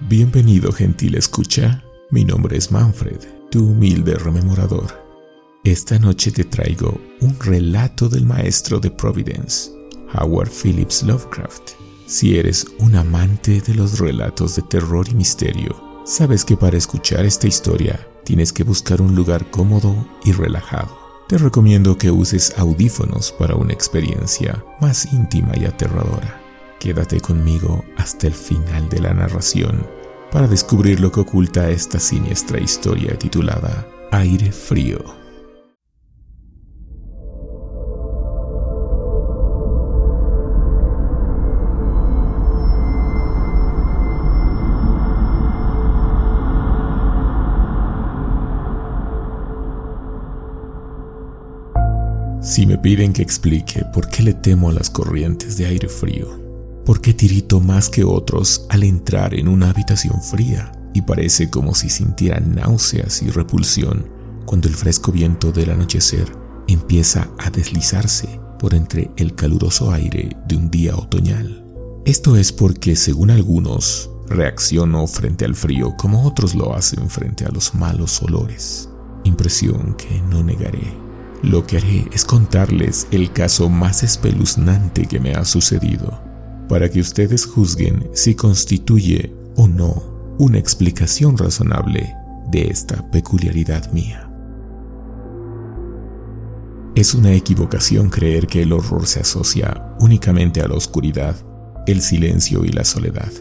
Bienvenido 0.00 0.72
gentil 0.72 1.14
escucha, 1.14 1.80
mi 2.10 2.24
nombre 2.24 2.56
es 2.56 2.72
Manfred, 2.72 3.20
tu 3.52 3.68
humilde 3.68 4.16
rememorador. 4.16 4.92
Esta 5.62 6.00
noche 6.00 6.32
te 6.32 6.42
traigo 6.42 7.00
un 7.20 7.38
relato 7.38 8.08
del 8.08 8.26
maestro 8.26 8.80
de 8.80 8.90
Providence, 8.90 9.70
Howard 10.12 10.50
Phillips 10.50 11.04
Lovecraft. 11.04 11.74
Si 12.06 12.36
eres 12.36 12.66
un 12.80 12.96
amante 12.96 13.60
de 13.60 13.72
los 13.72 14.00
relatos 14.00 14.56
de 14.56 14.62
terror 14.62 15.06
y 15.08 15.14
misterio, 15.14 16.02
sabes 16.04 16.44
que 16.44 16.56
para 16.56 16.76
escuchar 16.76 17.24
esta 17.24 17.46
historia 17.46 18.04
tienes 18.24 18.52
que 18.52 18.64
buscar 18.64 19.00
un 19.00 19.14
lugar 19.14 19.48
cómodo 19.52 19.94
y 20.24 20.32
relajado. 20.32 20.98
Te 21.28 21.38
recomiendo 21.38 21.96
que 21.96 22.10
uses 22.10 22.52
audífonos 22.58 23.30
para 23.30 23.54
una 23.54 23.72
experiencia 23.72 24.62
más 24.80 25.12
íntima 25.12 25.52
y 25.56 25.66
aterradora. 25.66 26.43
Quédate 26.84 27.18
conmigo 27.18 27.82
hasta 27.96 28.26
el 28.26 28.34
final 28.34 28.90
de 28.90 29.00
la 29.00 29.14
narración 29.14 29.86
para 30.30 30.46
descubrir 30.46 31.00
lo 31.00 31.10
que 31.10 31.20
oculta 31.20 31.70
esta 31.70 31.98
siniestra 31.98 32.60
historia 32.60 33.18
titulada 33.18 33.86
Aire 34.10 34.52
Frío. 34.52 35.02
Si 52.42 52.66
me 52.66 52.76
piden 52.76 53.14
que 53.14 53.22
explique 53.22 53.86
por 53.94 54.10
qué 54.10 54.22
le 54.22 54.34
temo 54.34 54.68
a 54.68 54.74
las 54.74 54.90
corrientes 54.90 55.56
de 55.56 55.64
aire 55.64 55.88
frío, 55.88 56.43
¿Por 56.84 57.00
qué 57.00 57.14
tirito 57.14 57.60
más 57.60 57.88
que 57.88 58.04
otros 58.04 58.66
al 58.68 58.82
entrar 58.82 59.32
en 59.32 59.48
una 59.48 59.70
habitación 59.70 60.20
fría? 60.20 60.70
Y 60.92 61.00
parece 61.00 61.48
como 61.48 61.74
si 61.74 61.88
sintiera 61.88 62.38
náuseas 62.40 63.22
y 63.22 63.30
repulsión 63.30 64.06
cuando 64.44 64.68
el 64.68 64.74
fresco 64.74 65.10
viento 65.10 65.50
del 65.50 65.70
anochecer 65.70 66.30
empieza 66.68 67.30
a 67.38 67.48
deslizarse 67.48 68.38
por 68.58 68.74
entre 68.74 69.10
el 69.16 69.34
caluroso 69.34 69.92
aire 69.92 70.36
de 70.46 70.56
un 70.56 70.70
día 70.70 70.94
otoñal. 70.94 71.64
Esto 72.04 72.36
es 72.36 72.52
porque, 72.52 72.96
según 72.96 73.30
algunos, 73.30 74.10
reacciono 74.28 75.06
frente 75.06 75.46
al 75.46 75.54
frío 75.54 75.94
como 75.96 76.26
otros 76.26 76.54
lo 76.54 76.74
hacen 76.74 77.08
frente 77.08 77.46
a 77.46 77.50
los 77.50 77.74
malos 77.74 78.20
olores. 78.20 78.90
Impresión 79.24 79.94
que 79.94 80.20
no 80.20 80.44
negaré. 80.44 80.92
Lo 81.42 81.66
que 81.66 81.78
haré 81.78 82.08
es 82.12 82.26
contarles 82.26 83.06
el 83.10 83.32
caso 83.32 83.70
más 83.70 84.02
espeluznante 84.02 85.06
que 85.06 85.18
me 85.18 85.32
ha 85.32 85.46
sucedido 85.46 86.23
para 86.68 86.88
que 86.88 87.00
ustedes 87.00 87.46
juzguen 87.46 88.08
si 88.12 88.34
constituye 88.34 89.34
o 89.56 89.68
no 89.68 90.02
una 90.38 90.58
explicación 90.58 91.36
razonable 91.36 92.14
de 92.50 92.68
esta 92.68 93.08
peculiaridad 93.10 93.92
mía. 93.92 94.30
Es 96.94 97.14
una 97.14 97.32
equivocación 97.32 98.08
creer 98.08 98.46
que 98.46 98.62
el 98.62 98.72
horror 98.72 99.06
se 99.06 99.20
asocia 99.20 99.96
únicamente 99.98 100.60
a 100.60 100.68
la 100.68 100.76
oscuridad, 100.76 101.36
el 101.86 102.00
silencio 102.00 102.64
y 102.64 102.68
la 102.68 102.84
soledad. 102.84 103.32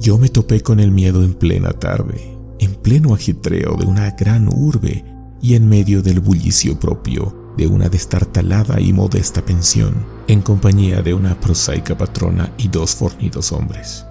Yo 0.00 0.18
me 0.18 0.28
topé 0.28 0.60
con 0.60 0.78
el 0.78 0.90
miedo 0.90 1.24
en 1.24 1.34
plena 1.34 1.70
tarde, 1.72 2.36
en 2.58 2.74
pleno 2.74 3.14
ajetreo 3.14 3.76
de 3.76 3.86
una 3.86 4.10
gran 4.10 4.48
urbe 4.48 5.04
y 5.40 5.54
en 5.54 5.68
medio 5.68 6.02
del 6.02 6.20
bullicio 6.20 6.78
propio 6.78 7.41
de 7.56 7.66
una 7.66 7.88
destartalada 7.88 8.80
y 8.80 8.92
modesta 8.92 9.44
pensión, 9.44 10.06
en 10.28 10.40
compañía 10.40 11.02
de 11.02 11.14
una 11.14 11.38
prosaica 11.38 11.96
patrona 11.96 12.52
y 12.56 12.68
dos 12.68 12.94
fornidos 12.94 13.52
hombres. 13.52 14.06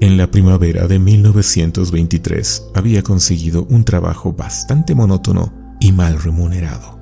En 0.00 0.16
la 0.16 0.30
primavera 0.30 0.86
de 0.86 0.98
1923 0.98 2.68
había 2.74 3.02
conseguido 3.02 3.66
un 3.68 3.84
trabajo 3.84 4.32
bastante 4.32 4.94
monótono 4.94 5.52
y 5.78 5.92
mal 5.92 6.22
remunerado. 6.22 6.98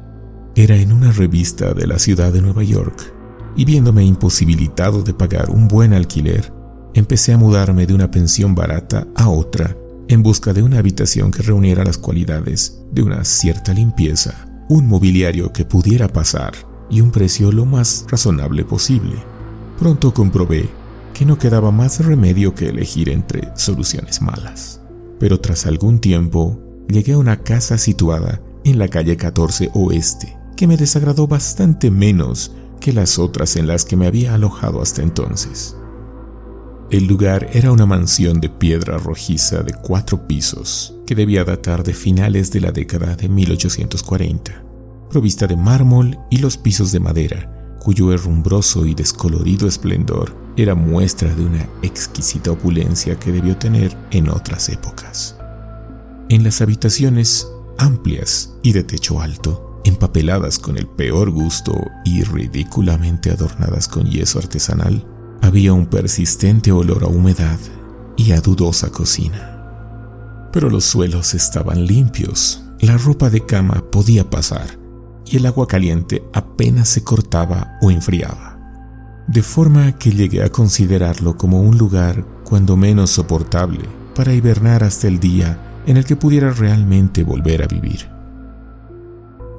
Era 0.56 0.76
en 0.76 0.93
una 0.93 1.12
revista 1.12 1.75
de 1.75 1.87
la 1.87 1.98
ciudad 1.98 2.32
de 2.32 2.43
Nueva 2.43 2.64
York, 2.64 3.14
y 3.56 3.64
viéndome 3.64 4.04
imposibilitado 4.04 5.03
de 5.03 5.14
pagar 5.14 5.50
un 5.50 5.69
buen 5.69 5.93
alquiler, 5.93 6.53
empecé 6.94 7.32
a 7.32 7.38
mudarme 7.38 7.87
de 7.87 7.94
una 7.94 8.10
pensión 8.10 8.54
barata 8.54 9.06
a 9.14 9.28
otra 9.28 9.76
en 10.09 10.22
busca 10.22 10.53
de 10.53 10.62
una 10.62 10.78
habitación 10.78 11.31
que 11.31 11.43
reuniera 11.43 11.84
las 11.84 11.98
cualidades 11.98 12.81
de 12.93 13.03
una 13.03 13.25
cierta 13.25 13.75
limpieza, 13.75 14.47
un 14.69 14.87
mobiliario 14.87 15.53
que 15.53 15.65
pudiera 15.65 16.09
pasar 16.09 16.55
y 16.91 17.01
un 17.01 17.11
precio 17.11 17.53
lo 17.53 17.65
más 17.65 18.05
razonable 18.09 18.65
posible. 18.65 19.17
Pronto 19.79 20.12
comprobé 20.12 20.69
que 21.15 21.25
no 21.25 21.39
quedaba 21.39 21.71
más 21.71 22.05
remedio 22.05 22.55
que 22.55 22.69
elegir 22.69 23.09
entre 23.09 23.49
soluciones 23.56 24.23
malas. 24.23 24.81
Pero 25.19 25.41
tras 25.41 25.67
algún 25.67 25.99
tiempo 25.99 26.61
llegué 26.89 27.12
a 27.12 27.19
una 27.19 27.43
casa 27.43 27.79
situada 27.79 28.41
en 28.65 28.79
la 28.79 28.89
calle 28.89 29.17
14 29.17 29.71
Oeste, 29.75 30.37
que 30.56 30.67
me 30.67 30.77
desagradó 30.77 31.27
bastante 31.27 31.91
menos 31.91 32.53
que 32.81 32.93
las 32.93 33.19
otras 33.19 33.56
en 33.56 33.67
las 33.67 33.85
que 33.85 33.97
me 33.97 34.06
había 34.06 34.35
alojado 34.35 34.81
hasta 34.81 35.03
entonces. 35.03 35.77
El 36.91 37.06
lugar 37.06 37.50
era 37.53 37.72
una 37.72 37.87
mansión 37.87 38.41
de 38.41 38.49
piedra 38.49 38.99
rojiza 38.99 39.62
de 39.62 39.75
cuatro 39.75 40.26
pisos, 40.26 40.94
que 41.06 41.15
debía 41.15 41.44
datar 41.44 41.82
de 41.84 41.93
finales 41.93 42.50
de 42.50 42.60
la 42.60 42.72
década 42.72 43.15
de 43.15 43.28
1840 43.28 44.69
provista 45.09 45.47
de 45.47 45.56
mármol 45.56 46.19
y 46.31 46.38
los 46.38 46.56
pisos 46.56 46.93
de 46.93 47.00
madera, 47.00 47.76
cuyo 47.81 48.12
herrumbroso 48.12 48.87
y 48.87 48.94
descolorido 48.94 49.66
esplendor 49.66 50.37
era 50.56 50.75
muestra 50.75 51.34
de 51.34 51.44
una 51.44 51.69
exquisita 51.82 52.50
opulencia 52.50 53.19
que 53.19 53.32
debió 53.32 53.56
tener 53.56 53.97
en 54.10 54.28
otras 54.28 54.69
épocas. 54.69 55.37
En 56.28 56.44
las 56.44 56.60
habitaciones 56.60 57.49
amplias 57.78 58.55
y 58.62 58.72
de 58.72 58.82
techo 58.82 59.20
alto, 59.20 59.81
empapeladas 59.84 60.59
con 60.59 60.76
el 60.76 60.87
peor 60.87 61.31
gusto 61.31 61.72
y 62.05 62.22
ridículamente 62.22 63.31
adornadas 63.31 63.88
con 63.88 64.10
yeso 64.10 64.38
artesanal, 64.38 65.06
había 65.43 65.72
un 65.72 65.87
persistente 65.87 66.72
olor 66.72 67.04
a 67.04 67.09
humedad 67.09 67.59
y 68.16 68.32
a 68.32 68.41
dudosa 68.41 68.91
cocina. 68.91 70.49
Pero 70.53 70.71
los 70.71 70.84
suelos 70.84 71.34
estaban 71.34 71.87
limpios, 71.87 72.65
la 72.81 72.97
ropa 72.97 73.31
de 73.31 73.44
cama 73.44 73.84
podía 73.91 74.28
pasar, 74.28 74.78
y 75.25 75.37
el 75.37 75.47
agua 75.47 75.66
caliente 75.66 76.22
apenas 76.32 76.88
se 76.88 77.04
cortaba 77.04 77.78
o 77.82 77.91
enfriaba. 77.91 78.59
De 79.26 79.43
forma 79.43 79.93
que 79.99 80.10
llegué 80.10 80.43
a 80.43 80.50
considerarlo 80.50 81.37
como 81.37 81.60
un 81.60 81.76
lugar 81.76 82.25
cuando 82.44 82.76
menos 82.76 83.10
soportable 83.10 83.84
para 84.15 84.32
hibernar 84.32 84.82
hasta 84.82 85.06
el 85.06 85.20
día 85.20 85.59
en 85.87 85.97
el 85.97 86.05
que 86.05 86.16
pudiera 86.16 86.50
realmente 86.50 87.25
volver 87.25 87.62
a 87.62 87.66
vivir. 87.66 88.09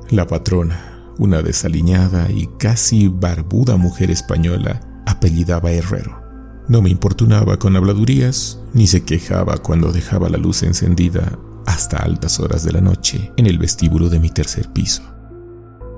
La 0.10 0.26
patrona, 0.26 1.14
una 1.20 1.42
desaliñada 1.42 2.32
y 2.32 2.48
casi 2.58 3.08
barbuda 3.08 3.78
mujer 3.78 4.10
española, 4.10 4.82
apellidaba 5.20 5.72
Herrero. 5.72 6.24
No 6.68 6.82
me 6.82 6.90
importunaba 6.90 7.60
con 7.60 7.76
habladurías, 7.76 8.60
ni 8.74 8.88
se 8.88 9.04
quejaba 9.04 9.58
cuando 9.58 9.92
dejaba 9.92 10.30
la 10.30 10.38
luz 10.38 10.64
encendida 10.64 11.38
hasta 11.66 11.98
altas 11.98 12.40
horas 12.40 12.64
de 12.64 12.72
la 12.72 12.82
noche 12.82 13.32
en 13.38 13.46
el 13.46 13.58
vestíbulo 13.58 14.10
de 14.10 14.20
mi 14.20 14.30
tercer 14.30 14.72
piso 14.72 15.04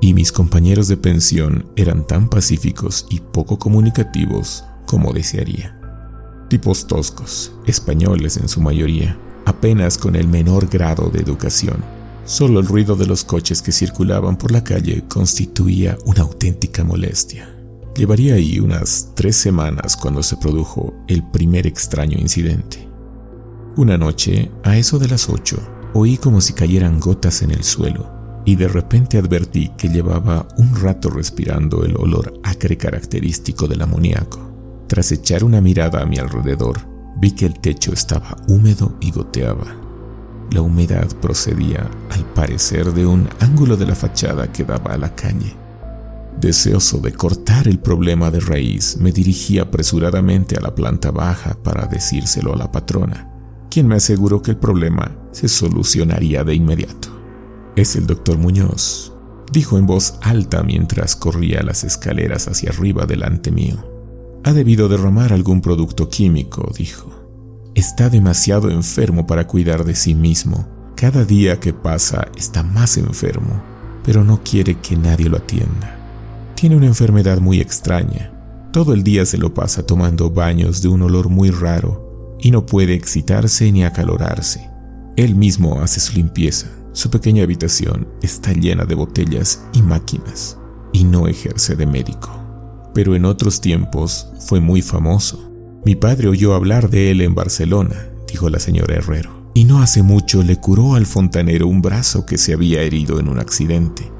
y 0.01 0.15
mis 0.15 0.31
compañeros 0.31 0.87
de 0.87 0.97
pensión 0.97 1.67
eran 1.75 2.05
tan 2.05 2.27
pacíficos 2.27 3.05
y 3.09 3.19
poco 3.19 3.59
comunicativos 3.59 4.65
como 4.87 5.13
desearía. 5.13 5.79
Tipos 6.49 6.87
toscos, 6.87 7.53
españoles 7.67 8.35
en 8.37 8.49
su 8.49 8.59
mayoría, 8.59 9.17
apenas 9.45 9.97
con 9.97 10.15
el 10.15 10.27
menor 10.27 10.67
grado 10.67 11.09
de 11.11 11.19
educación. 11.19 11.77
Solo 12.25 12.59
el 12.59 12.65
ruido 12.65 12.95
de 12.95 13.05
los 13.05 13.23
coches 13.23 13.61
que 13.61 13.71
circulaban 13.71 14.37
por 14.37 14.51
la 14.51 14.63
calle 14.63 15.03
constituía 15.07 15.97
una 16.05 16.21
auténtica 16.21 16.83
molestia. 16.83 17.60
Llevaría 17.95 18.35
ahí 18.35 18.59
unas 18.59 19.11
tres 19.15 19.35
semanas 19.35 19.97
cuando 19.97 20.23
se 20.23 20.37
produjo 20.37 20.93
el 21.07 21.29
primer 21.29 21.67
extraño 21.67 22.17
incidente. 22.17 22.87
Una 23.75 23.97
noche, 23.97 24.49
a 24.63 24.77
eso 24.77 24.97
de 24.97 25.09
las 25.09 25.29
ocho, 25.29 25.57
oí 25.93 26.17
como 26.17 26.39
si 26.39 26.53
cayeran 26.53 26.99
gotas 26.99 27.41
en 27.41 27.51
el 27.51 27.63
suelo 27.63 28.09
y 28.45 28.55
de 28.55 28.67
repente 28.67 29.17
advertí 29.17 29.71
que 29.77 29.89
llevaba 29.89 30.47
un 30.57 30.75
rato 30.75 31.09
respirando 31.09 31.83
el 31.83 31.95
olor 31.97 32.33
acre 32.43 32.77
característico 32.77 33.67
del 33.67 33.81
amoníaco. 33.81 34.39
Tras 34.87 35.11
echar 35.11 35.43
una 35.43 35.61
mirada 35.61 36.01
a 36.01 36.05
mi 36.05 36.17
alrededor, 36.17 36.79
vi 37.17 37.31
que 37.31 37.45
el 37.45 37.59
techo 37.59 37.93
estaba 37.93 38.35
húmedo 38.47 38.97
y 38.99 39.11
goteaba. 39.11 39.67
La 40.51 40.61
humedad 40.61 41.07
procedía, 41.21 41.89
al 42.09 42.25
parecer, 42.33 42.93
de 42.93 43.05
un 43.05 43.29
ángulo 43.39 43.77
de 43.77 43.85
la 43.85 43.95
fachada 43.95 44.51
que 44.51 44.63
daba 44.63 44.93
a 44.93 44.97
la 44.97 45.15
calle. 45.15 45.60
Deseoso 46.41 46.97
de 46.97 47.13
cortar 47.13 47.67
el 47.67 47.77
problema 47.77 48.31
de 48.31 48.39
raíz, 48.39 48.97
me 48.99 49.11
dirigí 49.11 49.59
apresuradamente 49.59 50.57
a 50.57 50.59
la 50.59 50.73
planta 50.73 51.11
baja 51.11 51.55
para 51.61 51.85
decírselo 51.85 52.55
a 52.55 52.57
la 52.57 52.71
patrona, 52.71 53.29
quien 53.69 53.87
me 53.87 53.93
aseguró 53.93 54.41
que 54.41 54.49
el 54.49 54.57
problema 54.57 55.15
se 55.33 55.47
solucionaría 55.47 56.43
de 56.43 56.55
inmediato. 56.55 57.09
Es 57.75 57.95
el 57.95 58.07
doctor 58.07 58.39
Muñoz, 58.39 59.13
dijo 59.51 59.77
en 59.77 59.85
voz 59.85 60.15
alta 60.23 60.63
mientras 60.63 61.15
corría 61.15 61.61
las 61.61 61.83
escaleras 61.83 62.47
hacia 62.47 62.71
arriba 62.71 63.05
delante 63.05 63.51
mío. 63.51 63.77
Ha 64.43 64.53
debido 64.53 64.89
derramar 64.89 65.33
algún 65.33 65.61
producto 65.61 66.09
químico, 66.09 66.71
dijo. 66.75 67.11
está 67.75 68.09
demasiado 68.09 68.71
enfermo 68.71 69.27
para 69.27 69.45
cuidar 69.45 69.85
de 69.85 69.93
sí 69.93 70.15
mismo. 70.15 70.67
Cada 70.95 71.23
día 71.23 71.59
que 71.59 71.71
pasa 71.71 72.29
está 72.35 72.63
más 72.63 72.97
enfermo, 72.97 73.61
pero 74.03 74.23
no 74.23 74.41
quiere 74.43 74.79
que 74.79 74.97
nadie 74.97 75.29
lo 75.29 75.37
atienda. 75.37 76.00
Tiene 76.61 76.75
una 76.75 76.85
enfermedad 76.85 77.39
muy 77.39 77.59
extraña. 77.59 78.31
Todo 78.71 78.93
el 78.93 79.03
día 79.03 79.25
se 79.25 79.39
lo 79.39 79.51
pasa 79.51 79.83
tomando 79.83 80.29
baños 80.29 80.83
de 80.83 80.89
un 80.89 81.01
olor 81.01 81.27
muy 81.27 81.49
raro 81.49 82.37
y 82.39 82.51
no 82.51 82.67
puede 82.67 82.93
excitarse 82.93 83.71
ni 83.71 83.83
acalorarse. 83.83 84.69
Él 85.17 85.33
mismo 85.33 85.81
hace 85.81 85.99
su 85.99 86.13
limpieza. 86.13 86.67
Su 86.93 87.09
pequeña 87.09 87.41
habitación 87.41 88.07
está 88.21 88.53
llena 88.53 88.85
de 88.85 88.93
botellas 88.93 89.65
y 89.73 89.81
máquinas 89.81 90.59
y 90.93 91.03
no 91.03 91.27
ejerce 91.27 91.75
de 91.75 91.87
médico. 91.87 92.29
Pero 92.93 93.15
en 93.15 93.25
otros 93.25 93.59
tiempos 93.59 94.27
fue 94.47 94.59
muy 94.59 94.83
famoso. 94.83 95.51
Mi 95.83 95.95
padre 95.95 96.27
oyó 96.27 96.53
hablar 96.53 96.91
de 96.91 97.09
él 97.09 97.21
en 97.21 97.33
Barcelona, 97.33 98.11
dijo 98.31 98.49
la 98.49 98.59
señora 98.59 98.97
Herrero, 98.97 99.49
y 99.55 99.63
no 99.63 99.81
hace 99.81 100.03
mucho 100.03 100.43
le 100.43 100.57
curó 100.57 100.93
al 100.93 101.07
fontanero 101.07 101.65
un 101.65 101.81
brazo 101.81 102.27
que 102.27 102.37
se 102.37 102.53
había 102.53 102.83
herido 102.83 103.19
en 103.19 103.29
un 103.29 103.39
accidente. 103.39 104.11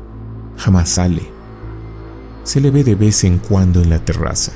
Jamás 0.58 0.90
sale. 0.90 1.41
Se 2.44 2.60
le 2.60 2.72
ve 2.72 2.84
de 2.84 2.96
vez 2.96 3.24
en 3.24 3.38
cuando 3.38 3.82
en 3.82 3.90
la 3.90 4.04
terraza. 4.04 4.54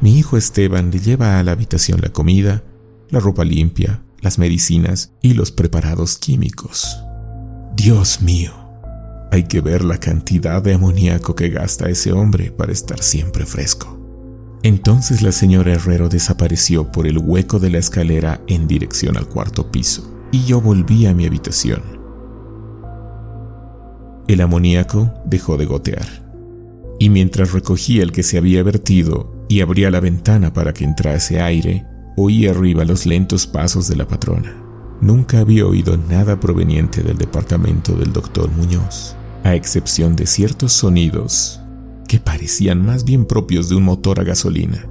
Mi 0.00 0.18
hijo 0.18 0.36
Esteban 0.36 0.90
le 0.90 0.98
lleva 0.98 1.38
a 1.38 1.42
la 1.42 1.52
habitación 1.52 2.00
la 2.00 2.08
comida, 2.08 2.64
la 3.10 3.20
ropa 3.20 3.44
limpia, 3.44 4.02
las 4.20 4.38
medicinas 4.38 5.12
y 5.20 5.34
los 5.34 5.52
preparados 5.52 6.16
químicos. 6.16 6.98
Dios 7.76 8.22
mío, 8.22 8.52
hay 9.30 9.44
que 9.44 9.60
ver 9.60 9.84
la 9.84 9.98
cantidad 9.98 10.62
de 10.62 10.74
amoníaco 10.74 11.34
que 11.34 11.50
gasta 11.50 11.88
ese 11.88 12.12
hombre 12.12 12.50
para 12.50 12.72
estar 12.72 13.02
siempre 13.02 13.44
fresco. 13.44 13.98
Entonces 14.62 15.22
la 15.22 15.32
señora 15.32 15.72
Herrero 15.72 16.08
desapareció 16.08 16.90
por 16.90 17.06
el 17.06 17.18
hueco 17.18 17.58
de 17.58 17.70
la 17.70 17.78
escalera 17.78 18.40
en 18.46 18.66
dirección 18.66 19.16
al 19.16 19.28
cuarto 19.28 19.70
piso 19.70 20.08
y 20.30 20.44
yo 20.44 20.60
volví 20.60 21.06
a 21.06 21.14
mi 21.14 21.26
habitación. 21.26 21.82
El 24.28 24.40
amoníaco 24.40 25.12
dejó 25.26 25.56
de 25.56 25.66
gotear 25.66 26.31
y 27.02 27.10
mientras 27.10 27.50
recogía 27.50 28.04
el 28.04 28.12
que 28.12 28.22
se 28.22 28.38
había 28.38 28.62
vertido 28.62 29.44
y 29.48 29.60
abría 29.60 29.90
la 29.90 29.98
ventana 29.98 30.52
para 30.52 30.72
que 30.72 30.84
entrase 30.84 31.40
aire, 31.40 31.84
oí 32.16 32.46
arriba 32.46 32.84
los 32.84 33.06
lentos 33.06 33.48
pasos 33.48 33.88
de 33.88 33.96
la 33.96 34.06
patrona. 34.06 34.54
Nunca 35.00 35.40
había 35.40 35.66
oído 35.66 35.96
nada 35.96 36.38
proveniente 36.38 37.02
del 37.02 37.18
departamento 37.18 37.96
del 37.96 38.12
doctor 38.12 38.52
Muñoz 38.52 39.16
a 39.42 39.56
excepción 39.56 40.14
de 40.14 40.26
ciertos 40.26 40.74
sonidos 40.74 41.60
que 42.06 42.20
parecían 42.20 42.86
más 42.86 43.02
bien 43.02 43.24
propios 43.24 43.68
de 43.68 43.74
un 43.74 43.82
motor 43.82 44.20
a 44.20 44.22
gasolina. 44.22 44.86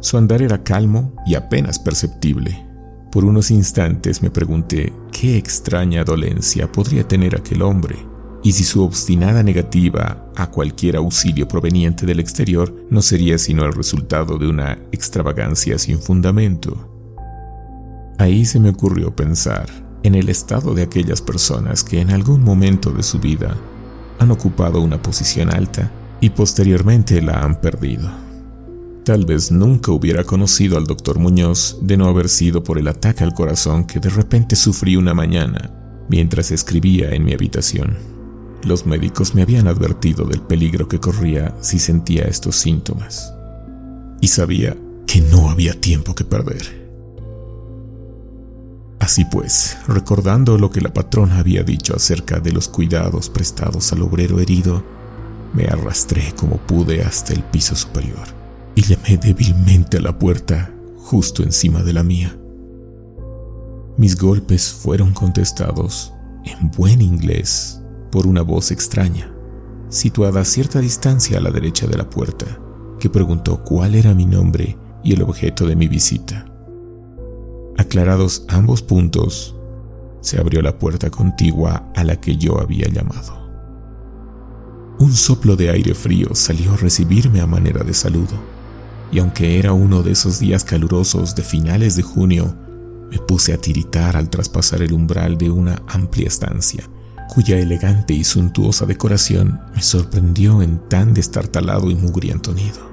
Su 0.00 0.16
andar 0.16 0.40
era 0.40 0.64
calmo 0.64 1.14
y 1.26 1.34
apenas 1.34 1.78
perceptible. 1.78 2.66
Por 3.12 3.26
unos 3.26 3.50
instantes 3.50 4.22
me 4.22 4.30
pregunté 4.30 4.90
qué 5.12 5.36
extraña 5.36 6.02
dolencia 6.02 6.72
podría 6.72 7.06
tener 7.06 7.36
aquel 7.36 7.60
hombre 7.60 8.15
y 8.46 8.52
si 8.52 8.62
su 8.62 8.84
obstinada 8.84 9.42
negativa 9.42 10.30
a 10.36 10.52
cualquier 10.52 10.94
auxilio 10.94 11.48
proveniente 11.48 12.06
del 12.06 12.20
exterior 12.20 12.72
no 12.90 13.02
sería 13.02 13.38
sino 13.38 13.64
el 13.64 13.72
resultado 13.72 14.38
de 14.38 14.46
una 14.46 14.78
extravagancia 14.92 15.80
sin 15.80 15.98
fundamento. 15.98 16.88
Ahí 18.18 18.44
se 18.44 18.60
me 18.60 18.68
ocurrió 18.68 19.16
pensar 19.16 19.68
en 20.04 20.14
el 20.14 20.28
estado 20.28 20.74
de 20.74 20.84
aquellas 20.84 21.20
personas 21.20 21.82
que 21.82 22.00
en 22.00 22.10
algún 22.10 22.44
momento 22.44 22.92
de 22.92 23.02
su 23.02 23.18
vida 23.18 23.56
han 24.20 24.30
ocupado 24.30 24.80
una 24.80 25.02
posición 25.02 25.52
alta 25.52 25.90
y 26.20 26.30
posteriormente 26.30 27.20
la 27.22 27.40
han 27.40 27.60
perdido. 27.60 28.08
Tal 29.04 29.24
vez 29.24 29.50
nunca 29.50 29.90
hubiera 29.90 30.22
conocido 30.22 30.78
al 30.78 30.84
doctor 30.84 31.18
Muñoz 31.18 31.80
de 31.82 31.96
no 31.96 32.06
haber 32.06 32.28
sido 32.28 32.62
por 32.62 32.78
el 32.78 32.86
ataque 32.86 33.24
al 33.24 33.34
corazón 33.34 33.88
que 33.88 33.98
de 33.98 34.08
repente 34.08 34.54
sufrí 34.54 34.94
una 34.94 35.14
mañana 35.14 35.72
mientras 36.08 36.52
escribía 36.52 37.10
en 37.10 37.24
mi 37.24 37.32
habitación. 37.32 38.14
Los 38.64 38.86
médicos 38.86 39.34
me 39.34 39.42
habían 39.42 39.68
advertido 39.68 40.24
del 40.24 40.40
peligro 40.40 40.88
que 40.88 41.00
corría 41.00 41.54
si 41.60 41.78
sentía 41.78 42.24
estos 42.24 42.56
síntomas. 42.56 43.32
Y 44.20 44.28
sabía 44.28 44.76
que 45.06 45.20
no 45.20 45.50
había 45.50 45.80
tiempo 45.80 46.14
que 46.14 46.24
perder. 46.24 46.86
Así 48.98 49.24
pues, 49.24 49.76
recordando 49.86 50.58
lo 50.58 50.70
que 50.70 50.80
la 50.80 50.92
patrona 50.92 51.38
había 51.38 51.62
dicho 51.62 51.94
acerca 51.94 52.40
de 52.40 52.50
los 52.50 52.68
cuidados 52.68 53.30
prestados 53.30 53.92
al 53.92 54.02
obrero 54.02 54.40
herido, 54.40 54.82
me 55.54 55.66
arrastré 55.66 56.34
como 56.34 56.56
pude 56.56 57.02
hasta 57.02 57.32
el 57.32 57.42
piso 57.44 57.76
superior 57.76 58.26
y 58.74 58.82
llamé 58.82 59.16
débilmente 59.16 59.98
a 59.98 60.00
la 60.00 60.18
puerta 60.18 60.72
justo 60.96 61.42
encima 61.42 61.82
de 61.82 61.92
la 61.92 62.02
mía. 62.02 62.36
Mis 63.96 64.18
golpes 64.18 64.72
fueron 64.72 65.12
contestados 65.12 66.12
en 66.44 66.70
buen 66.70 67.00
inglés 67.00 67.80
por 68.10 68.26
una 68.26 68.42
voz 68.42 68.70
extraña, 68.70 69.32
situada 69.88 70.40
a 70.40 70.44
cierta 70.44 70.80
distancia 70.80 71.38
a 71.38 71.40
la 71.40 71.50
derecha 71.50 71.86
de 71.86 71.96
la 71.96 72.08
puerta, 72.08 72.46
que 72.98 73.10
preguntó 73.10 73.62
cuál 73.62 73.94
era 73.94 74.14
mi 74.14 74.26
nombre 74.26 74.76
y 75.04 75.12
el 75.12 75.22
objeto 75.22 75.66
de 75.66 75.76
mi 75.76 75.88
visita. 75.88 76.46
Aclarados 77.76 78.44
ambos 78.48 78.82
puntos, 78.82 79.54
se 80.20 80.40
abrió 80.40 80.62
la 80.62 80.78
puerta 80.78 81.10
contigua 81.10 81.90
a 81.94 82.02
la 82.02 82.20
que 82.20 82.36
yo 82.36 82.60
había 82.60 82.88
llamado. 82.88 83.46
Un 84.98 85.12
soplo 85.12 85.56
de 85.56 85.70
aire 85.70 85.94
frío 85.94 86.34
salió 86.34 86.72
a 86.72 86.76
recibirme 86.76 87.40
a 87.40 87.46
manera 87.46 87.84
de 87.84 87.92
saludo, 87.92 88.34
y 89.12 89.18
aunque 89.18 89.58
era 89.58 89.72
uno 89.72 90.02
de 90.02 90.12
esos 90.12 90.40
días 90.40 90.64
calurosos 90.64 91.36
de 91.36 91.42
finales 91.42 91.96
de 91.96 92.02
junio, 92.02 92.56
me 93.10 93.18
puse 93.18 93.52
a 93.52 93.58
tiritar 93.58 94.16
al 94.16 94.30
traspasar 94.30 94.82
el 94.82 94.92
umbral 94.92 95.38
de 95.38 95.50
una 95.50 95.82
amplia 95.86 96.26
estancia, 96.26 96.88
cuya 97.28 97.58
elegante 97.58 98.14
y 98.14 98.24
suntuosa 98.24 98.86
decoración 98.86 99.60
me 99.74 99.82
sorprendió 99.82 100.62
en 100.62 100.78
tan 100.88 101.14
destartalado 101.14 101.90
y 101.90 101.94
mugriento 101.94 102.52
nido. 102.52 102.90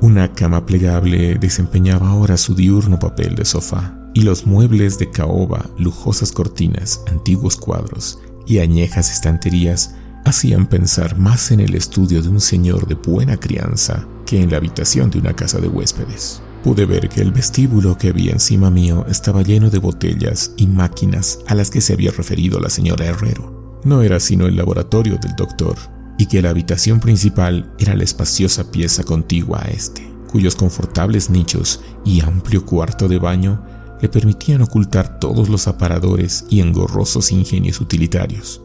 Una 0.00 0.32
cama 0.32 0.64
plegable 0.64 1.34
desempeñaba 1.34 2.08
ahora 2.08 2.36
su 2.36 2.54
diurno 2.54 2.98
papel 2.98 3.34
de 3.34 3.44
sofá, 3.44 3.96
y 4.14 4.22
los 4.22 4.46
muebles 4.46 4.98
de 4.98 5.10
caoba, 5.10 5.66
lujosas 5.78 6.32
cortinas, 6.32 7.00
antiguos 7.06 7.56
cuadros 7.56 8.18
y 8.46 8.58
añejas 8.58 9.12
estanterías 9.12 9.94
hacían 10.24 10.66
pensar 10.66 11.16
más 11.16 11.50
en 11.50 11.60
el 11.60 11.74
estudio 11.74 12.22
de 12.22 12.28
un 12.28 12.40
señor 12.40 12.86
de 12.86 12.94
buena 12.94 13.36
crianza 13.36 14.06
que 14.26 14.40
en 14.40 14.50
la 14.50 14.56
habitación 14.56 15.10
de 15.10 15.18
una 15.18 15.34
casa 15.34 15.58
de 15.58 15.68
huéspedes. 15.68 16.42
Pude 16.62 16.84
ver 16.84 17.08
que 17.08 17.22
el 17.22 17.32
vestíbulo 17.32 17.96
que 17.96 18.08
había 18.08 18.32
encima 18.32 18.70
mío 18.70 19.06
estaba 19.08 19.42
lleno 19.42 19.70
de 19.70 19.78
botellas 19.78 20.52
y 20.58 20.66
máquinas 20.66 21.38
a 21.46 21.54
las 21.54 21.70
que 21.70 21.80
se 21.80 21.94
había 21.94 22.10
referido 22.10 22.60
la 22.60 22.68
señora 22.68 23.06
Herrero. 23.06 23.80
No 23.82 24.02
era 24.02 24.20
sino 24.20 24.46
el 24.46 24.56
laboratorio 24.56 25.16
del 25.16 25.34
doctor, 25.36 25.76
y 26.18 26.26
que 26.26 26.42
la 26.42 26.50
habitación 26.50 27.00
principal 27.00 27.72
era 27.78 27.96
la 27.96 28.04
espaciosa 28.04 28.70
pieza 28.70 29.04
contigua 29.04 29.62
a 29.62 29.68
este, 29.70 30.06
cuyos 30.30 30.54
confortables 30.54 31.30
nichos 31.30 31.80
y 32.04 32.20
amplio 32.20 32.66
cuarto 32.66 33.08
de 33.08 33.18
baño 33.18 33.64
le 34.02 34.10
permitían 34.10 34.60
ocultar 34.60 35.18
todos 35.18 35.48
los 35.48 35.66
aparadores 35.66 36.44
y 36.50 36.60
engorrosos 36.60 37.32
ingenios 37.32 37.80
utilitarios. 37.80 38.60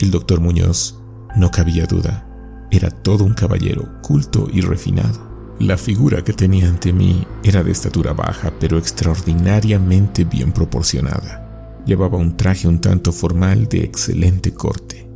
El 0.00 0.10
doctor 0.10 0.40
Muñoz, 0.40 0.98
no 1.36 1.52
cabía 1.52 1.86
duda, 1.86 2.26
era 2.72 2.90
todo 2.90 3.22
un 3.22 3.34
caballero 3.34 4.00
culto 4.02 4.48
y 4.52 4.60
refinado. 4.60 5.27
La 5.58 5.76
figura 5.76 6.22
que 6.22 6.32
tenía 6.32 6.68
ante 6.68 6.92
mí 6.92 7.26
era 7.42 7.62
de 7.62 7.72
estatura 7.72 8.12
baja, 8.12 8.52
pero 8.60 8.78
extraordinariamente 8.78 10.24
bien 10.24 10.52
proporcionada. 10.52 11.80
Llevaba 11.84 12.18
un 12.18 12.36
traje 12.36 12.68
un 12.68 12.80
tanto 12.80 13.12
formal 13.12 13.68
de 13.68 13.84
excelente 13.84 14.52
corte 14.52 15.08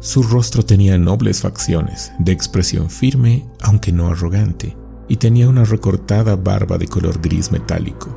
su 0.00 0.22
rostro 0.22 0.64
tenía 0.64 0.96
nobles 0.96 1.40
facciones, 1.40 2.12
de 2.20 2.30
expresión 2.30 2.88
firme, 2.88 3.48
aunque 3.60 3.90
no 3.90 4.06
arrogante, 4.06 4.76
y 5.08 5.16
tenía 5.16 5.48
una 5.48 5.64
recortada 5.64 6.36
barba 6.36 6.78
de 6.78 6.86
color 6.86 7.20
gris 7.20 7.50
metálico. 7.50 8.16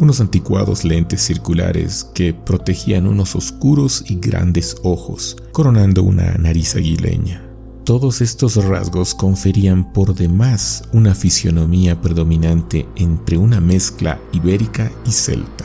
Unos 0.00 0.20
anticuados 0.20 0.84
lentes 0.84 1.22
circulares 1.22 2.10
que 2.14 2.34
protegían 2.34 3.06
unos 3.06 3.36
oscuros 3.36 4.04
y 4.08 4.16
grandes 4.16 4.76
ojos, 4.82 5.36
coronando 5.52 6.02
una 6.02 6.34
nariz 6.34 6.74
aguileña. 6.74 7.47
Todos 7.88 8.20
estos 8.20 8.62
rasgos 8.62 9.14
conferían 9.14 9.94
por 9.94 10.14
demás 10.14 10.86
una 10.92 11.14
fisionomía 11.14 11.98
predominante 11.98 12.86
entre 12.96 13.38
una 13.38 13.62
mezcla 13.62 14.20
ibérica 14.30 14.92
y 15.06 15.10
celta. 15.10 15.64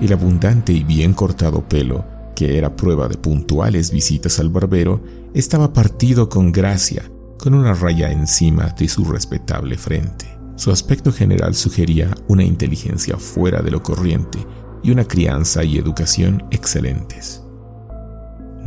El 0.00 0.12
abundante 0.12 0.72
y 0.72 0.84
bien 0.84 1.14
cortado 1.14 1.68
pelo 1.68 2.04
que 2.36 2.56
era 2.56 2.76
prueba 2.76 3.08
de 3.08 3.16
puntuales 3.16 3.90
visitas 3.90 4.38
al 4.38 4.48
barbero, 4.48 5.02
estaba 5.34 5.72
partido 5.72 6.28
con 6.28 6.52
gracia, 6.52 7.10
con 7.36 7.52
una 7.52 7.74
raya 7.74 8.12
encima 8.12 8.72
de 8.78 8.86
su 8.86 9.04
respetable 9.04 9.76
frente. 9.76 10.38
Su 10.54 10.70
aspecto 10.70 11.10
general 11.10 11.56
sugería 11.56 12.14
una 12.28 12.44
inteligencia 12.44 13.16
fuera 13.16 13.60
de 13.60 13.72
lo 13.72 13.82
corriente 13.82 14.38
y 14.84 14.92
una 14.92 15.02
crianza 15.02 15.64
y 15.64 15.78
educación 15.78 16.44
excelentes. 16.52 17.42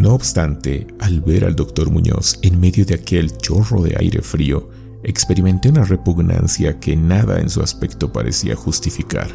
No 0.01 0.15
obstante, 0.15 0.87
al 0.99 1.21
ver 1.21 1.45
al 1.45 1.55
doctor 1.55 1.91
Muñoz 1.91 2.39
en 2.41 2.59
medio 2.59 2.83
de 2.85 2.95
aquel 2.95 3.37
chorro 3.37 3.83
de 3.83 3.95
aire 3.99 4.23
frío, 4.23 4.67
experimenté 5.03 5.69
una 5.69 5.83
repugnancia 5.83 6.79
que 6.79 6.95
nada 6.95 7.39
en 7.39 7.51
su 7.51 7.61
aspecto 7.61 8.11
parecía 8.11 8.55
justificar. 8.55 9.27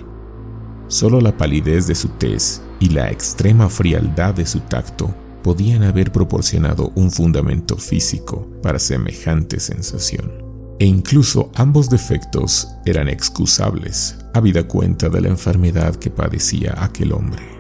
Solo 0.89 1.21
la 1.21 1.37
palidez 1.37 1.87
de 1.87 1.95
su 1.95 2.09
tez 2.09 2.63
y 2.81 2.89
la 2.89 3.13
extrema 3.13 3.69
frialdad 3.69 4.35
de 4.35 4.45
su 4.45 4.59
tacto 4.59 5.15
podían 5.45 5.85
haber 5.85 6.11
proporcionado 6.11 6.91
un 6.97 7.13
fundamento 7.13 7.77
físico 7.77 8.49
para 8.61 8.81
semejante 8.81 9.61
sensación. 9.61 10.33
E 10.81 10.85
incluso 10.85 11.53
ambos 11.55 11.89
defectos 11.89 12.67
eran 12.85 13.09
excusables, 13.09 14.17
habida 14.35 14.67
cuenta 14.67 15.09
de 15.11 15.21
la 15.21 15.29
enfermedad 15.29 15.95
que 15.95 16.11
padecía 16.11 16.75
aquel 16.83 17.13
hombre. 17.13 17.56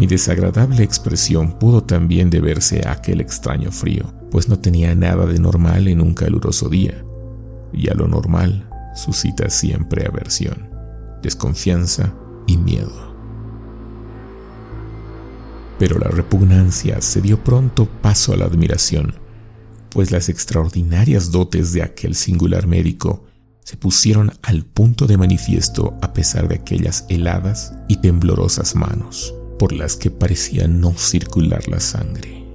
Mi 0.00 0.06
desagradable 0.06 0.82
expresión 0.82 1.58
pudo 1.58 1.82
también 1.82 2.30
deberse 2.30 2.88
a 2.88 2.92
aquel 2.92 3.20
extraño 3.20 3.70
frío, 3.70 4.14
pues 4.30 4.48
no 4.48 4.58
tenía 4.58 4.94
nada 4.94 5.26
de 5.26 5.38
normal 5.38 5.88
en 5.88 6.00
un 6.00 6.14
caluroso 6.14 6.70
día, 6.70 7.04
y 7.70 7.90
a 7.90 7.94
lo 7.94 8.08
normal 8.08 8.66
suscita 8.96 9.50
siempre 9.50 10.06
aversión, 10.06 10.70
desconfianza 11.22 12.14
y 12.46 12.56
miedo. 12.56 13.14
Pero 15.78 15.98
la 15.98 16.08
repugnancia 16.08 17.02
se 17.02 17.20
dio 17.20 17.44
pronto 17.44 17.84
paso 17.84 18.32
a 18.32 18.38
la 18.38 18.46
admiración, 18.46 19.16
pues 19.90 20.10
las 20.10 20.30
extraordinarias 20.30 21.30
dotes 21.30 21.74
de 21.74 21.82
aquel 21.82 22.14
singular 22.14 22.66
médico 22.66 23.24
se 23.64 23.76
pusieron 23.76 24.32
al 24.40 24.64
punto 24.64 25.06
de 25.06 25.18
manifiesto 25.18 25.98
a 26.00 26.14
pesar 26.14 26.48
de 26.48 26.54
aquellas 26.54 27.04
heladas 27.10 27.74
y 27.86 27.96
temblorosas 27.96 28.74
manos, 28.74 29.34
por 29.60 29.72
las 29.74 29.94
que 29.94 30.10
parecía 30.10 30.66
no 30.68 30.94
circular 30.96 31.68
la 31.68 31.80
sangre. 31.80 32.46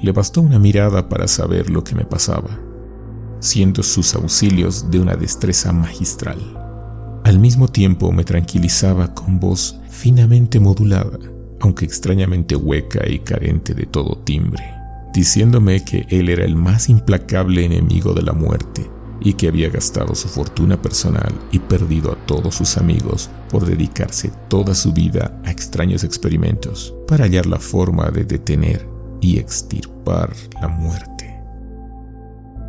Le 0.00 0.12
bastó 0.12 0.40
una 0.40 0.60
mirada 0.60 1.08
para 1.08 1.26
saber 1.26 1.68
lo 1.68 1.82
que 1.82 1.96
me 1.96 2.04
pasaba, 2.04 2.60
siendo 3.40 3.82
sus 3.82 4.14
auxilios 4.14 4.92
de 4.92 5.00
una 5.00 5.16
destreza 5.16 5.72
magistral. 5.72 6.38
Al 7.24 7.40
mismo 7.40 7.66
tiempo 7.66 8.12
me 8.12 8.22
tranquilizaba 8.22 9.12
con 9.14 9.40
voz 9.40 9.80
finamente 9.90 10.60
modulada, 10.60 11.18
aunque 11.58 11.84
extrañamente 11.84 12.54
hueca 12.54 13.04
y 13.08 13.18
carente 13.18 13.74
de 13.74 13.86
todo 13.86 14.18
timbre, 14.18 14.62
diciéndome 15.12 15.84
que 15.84 16.06
él 16.08 16.28
era 16.28 16.44
el 16.44 16.54
más 16.54 16.88
implacable 16.88 17.64
enemigo 17.64 18.14
de 18.14 18.22
la 18.22 18.32
muerte 18.32 18.93
y 19.24 19.32
que 19.32 19.48
había 19.48 19.70
gastado 19.70 20.14
su 20.14 20.28
fortuna 20.28 20.80
personal 20.80 21.34
y 21.50 21.58
perdido 21.58 22.12
a 22.12 22.26
todos 22.26 22.54
sus 22.54 22.76
amigos 22.76 23.30
por 23.48 23.64
dedicarse 23.64 24.30
toda 24.48 24.74
su 24.74 24.92
vida 24.92 25.40
a 25.44 25.50
extraños 25.50 26.04
experimentos 26.04 26.94
para 27.08 27.24
hallar 27.24 27.46
la 27.46 27.58
forma 27.58 28.10
de 28.10 28.24
detener 28.24 28.86
y 29.20 29.38
extirpar 29.38 30.30
la 30.60 30.68
muerte. 30.68 31.34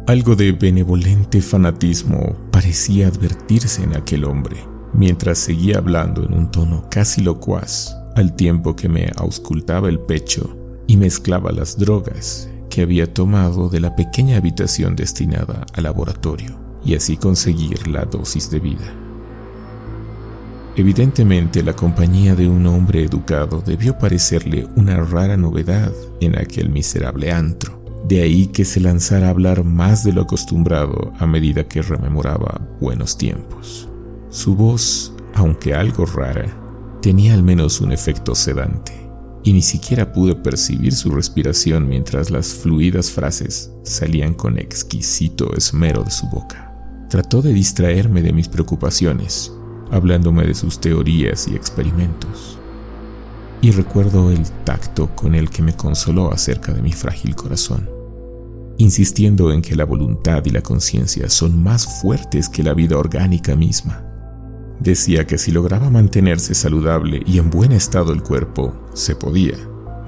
Algo 0.08 0.36
de 0.36 0.54
benevolente 0.54 1.42
fanatismo 1.42 2.36
parecía 2.52 3.08
advertirse 3.08 3.84
en 3.84 3.96
aquel 3.96 4.24
hombre, 4.24 4.56
mientras 4.94 5.40
seguía 5.40 5.80
hablando 5.80 6.24
en 6.24 6.34
un 6.34 6.52
tono 6.52 6.88
casi 6.90 7.22
locuaz, 7.22 7.94
al 8.16 8.36
tiempo 8.36 8.76
que 8.76 8.88
me 8.88 9.12
auscultaba 9.18 9.90
el 9.90 10.00
pecho 10.00 10.56
y 10.88 10.96
mezclaba 10.96 11.52
las 11.52 11.78
drogas 11.78 12.50
que 12.75 12.82
había 12.82 13.13
tomado 13.13 13.70
de 13.70 13.79
la 13.79 13.96
pequeña 13.96 14.36
habitación 14.36 14.98
destinada 14.98 15.65
al 15.74 15.84
laboratorio, 15.84 16.60
y 16.84 16.96
así 16.96 17.15
conseguir 17.15 17.88
la 17.88 18.03
dosis 18.03 18.51
de 18.51 18.60
vida. 18.60 18.94
Evidentemente 20.75 21.63
la 21.63 21.72
compañía 21.72 22.36
de 22.36 22.50
un 22.50 22.67
hombre 22.67 23.05
educado 23.05 23.63
debió 23.65 23.98
parecerle 23.98 24.67
una 24.75 24.98
rara 24.98 25.38
novedad 25.38 25.94
en 26.20 26.38
aquel 26.38 26.67
miserable 26.67 27.32
antro 27.32 27.82
de 28.05 28.22
ahí 28.22 28.48
que 28.48 28.65
se 28.65 28.82
lanzara 28.82 29.27
a 29.27 29.29
hablar 29.29 29.63
más 29.63 30.03
de 30.03 30.12
lo 30.12 30.24
acostumbrado 30.24 31.13
a 31.17 31.25
medida 31.25 31.67
que 31.67 31.82
rememoraba 31.82 32.62
buenos 32.82 33.17
tiempos. 33.17 33.88
Su 34.29 34.53
voz, 34.53 35.13
aunque 35.34 35.74
algo 35.74 36.05
rara, 36.05 36.46
tenía 37.01 37.36
al 37.36 37.41
menos 37.41 37.79
un 37.79 37.94
efecto 37.94 38.36
sedante, 38.36 39.05
y 39.46 39.54
ni 39.54 39.62
siquiera 39.62 40.12
pude 40.12 40.36
percibir 40.36 40.94
su 40.94 41.12
respiración 41.12 41.88
mientras 41.88 42.32
las 42.32 42.48
fluidas 42.48 43.12
frases 43.12 43.72
salían 43.84 44.34
con 44.34 44.58
exquisito 44.58 45.56
esmero 45.56 46.04
de 46.04 46.12
su 46.12 46.28
boca. 46.28 46.74
Trató 47.10 47.42
de 47.42 47.54
distraerme 47.54 48.22
de 48.22 48.34
mis 48.34 48.50
preocupaciones, 48.50 49.54
hablándome 49.92 50.46
de 50.46 50.56
sus 50.56 50.82
teorías 50.82 51.48
y 51.48 51.56
experimentos. 51.56 52.58
Y 53.62 53.72
recuerdo 53.72 54.32
el 54.32 54.44
tacto 54.66 55.16
con 55.16 55.36
el 55.36 55.50
que 55.50 55.62
me 55.62 55.75
consoló 55.75 56.34
acerca 56.34 56.74
de 56.74 56.82
mi 56.82 56.92
frágil 56.92 57.36
corazón 57.36 57.96
insistiendo 58.78 59.52
en 59.52 59.62
que 59.62 59.75
la 59.75 59.86
voluntad 59.86 60.44
y 60.46 60.50
la 60.50 60.62
conciencia 60.62 61.30
son 61.30 61.64
más 61.64 62.02
fuertes 62.02 62.50
que 62.50 62.64
la 62.64 62.74
vida 62.74 62.98
orgánica 62.98 63.56
misma. 63.56 64.14
Decía 64.79 65.25
que 65.25 65.38
si 65.38 65.51
lograba 65.51 65.89
mantenerse 65.89 66.53
saludable 66.53 67.22
y 67.25 67.39
en 67.39 67.50
buen 67.50 67.72
estado 67.72 68.12
el 68.12 68.22
cuerpo, 68.22 68.74
se 68.94 69.15
podía, 69.15 69.55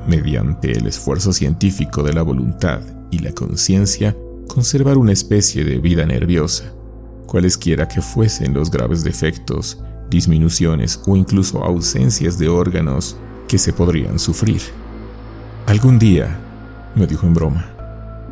mediante 0.08 0.72
el 0.72 0.88
esfuerzo 0.88 1.32
científico 1.32 2.04
de 2.04 2.14
la 2.14 2.22
voluntad 2.22 2.82
y 3.10 3.20
la 3.20 3.32
conciencia, 3.32 4.16
conservar 4.48 4.98
una 4.98 5.14
especie 5.14 5.64
de 5.64 5.78
vida 5.80 6.06
nerviosa, 6.06 6.74
cualesquiera 7.26 7.88
que 7.88 8.02
fuesen 8.02 8.54
los 8.54 8.70
graves 8.70 9.04
defectos, 9.04 9.82
disminuciones 10.10 11.02
o 11.06 11.16
incluso 11.16 11.64
ausencias 11.64 12.38
de 12.38 12.50
órganos 12.50 13.18
que 13.48 13.58
se 13.58 13.74
podrían 13.74 14.20
sufrir. 14.20 14.62
Algún 15.66 15.98
día, 15.98 16.40
me 16.96 17.08
dijo 17.08 17.26
en 17.26 17.34
broma, 17.34 17.74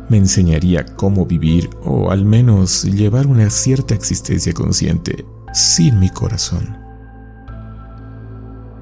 me 0.08 0.18
enseñaría 0.18 0.84
cómo 0.84 1.26
vivir 1.26 1.70
o 1.82 2.10
al 2.10 2.24
menos 2.24 2.84
llevar 2.84 3.26
una 3.26 3.50
cierta 3.50 3.94
existencia 3.94 4.52
consciente 4.52 5.24
sin 5.52 5.98
mi 5.98 6.10
corazón. 6.10 6.76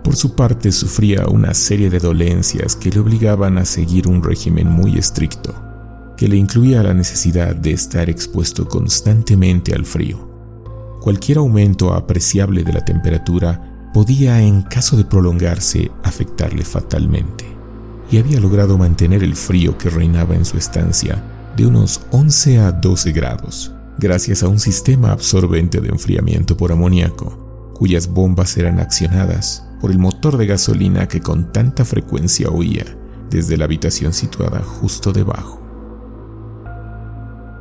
Por 0.03 0.17
su 0.17 0.35
parte 0.35 0.71
sufría 0.71 1.27
una 1.27 1.55
serie 1.55 1.89
de 1.89 1.99
dolencias 1.99 2.77
que 2.77 2.91
le 2.91 3.01
obligaban 3.01 3.59
a 3.59 3.65
seguir 3.65 4.07
un 4.07 4.23
régimen 4.23 4.69
muy 4.69 4.99
estricto, 4.99 5.55
que 6.17 6.29
le 6.29 6.37
incluía 6.37 6.83
la 6.83 6.95
necesidad 6.95 7.57
de 7.57 7.73
estar 7.73 8.11
expuesto 8.11 8.69
constantemente 8.69 9.75
al 9.75 9.85
frío. 9.85 10.31
Cualquier 11.01 11.39
aumento 11.39 11.93
apreciable 11.93 12.65
de 12.65 12.73
la 12.73 12.85
temperatura 12.85 13.91
podía, 13.93 14.41
en 14.41 14.63
caso 14.63 14.97
de 14.97 15.05
prolongarse, 15.05 15.91
afectarle 16.03 16.65
fatalmente 16.65 17.55
y 18.11 18.19
había 18.19 18.41
logrado 18.41 18.79
mantener 18.79 19.23
el 19.23 19.35
frío 19.35 19.77
que 19.77 19.91
reinaba 19.91 20.35
en 20.35 20.45
su 20.45 20.57
estancia 20.57 21.23
de 21.57 21.67
unos 21.67 22.03
11 22.11 22.59
a 22.61 22.73
12 22.73 23.13
grados, 23.13 23.74
gracias 23.99 24.43
a 24.43 24.49
un 24.49 24.59
sistema 24.59 25.13
absorbente 25.13 25.81
de 25.81 25.89
enfriamiento 25.89 26.57
por 26.57 26.73
amoníaco, 26.73 27.73
cuyas 27.75 28.09
bombas 28.09 28.57
eran 28.57 28.81
accionadas 28.81 29.67
por 29.81 29.91
el 29.91 29.99
motor 29.99 30.37
de 30.37 30.47
gasolina 30.47 31.09
que 31.09 31.21
con 31.21 31.53
tanta 31.53 31.85
frecuencia 31.85 32.49
oía 32.49 32.85
desde 33.31 33.57
la 33.57 33.65
habitación 33.65 34.13
situada 34.13 34.61
justo 34.63 35.13
debajo. 35.13 35.61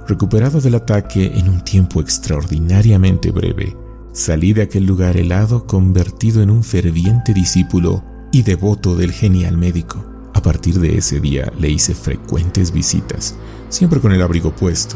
Recuperado 0.07 0.59
del 0.59 0.75
ataque 0.75 1.31
en 1.35 1.49
un 1.49 1.63
tiempo 1.63 2.01
extraordinariamente 2.01 3.31
breve, 3.31 3.75
salí 4.11 4.53
de 4.53 4.63
aquel 4.63 4.85
lugar 4.85 5.17
helado 5.17 5.65
convertido 5.65 6.43
en 6.43 6.49
un 6.49 6.63
ferviente 6.63 7.33
discípulo 7.33 8.03
y 8.31 8.43
devoto 8.43 8.95
del 8.95 9.11
genial 9.11 9.57
médico 9.57 10.13
a 10.33 10.41
partir 10.41 10.79
de 10.79 10.97
ese 10.97 11.19
día 11.19 11.51
le 11.59 11.69
hice 11.69 11.93
frecuentes 11.93 12.71
visitas, 12.71 13.35
siempre 13.69 13.99
con 13.99 14.11
el 14.11 14.21
abrigo 14.21 14.53
puesto. 14.53 14.95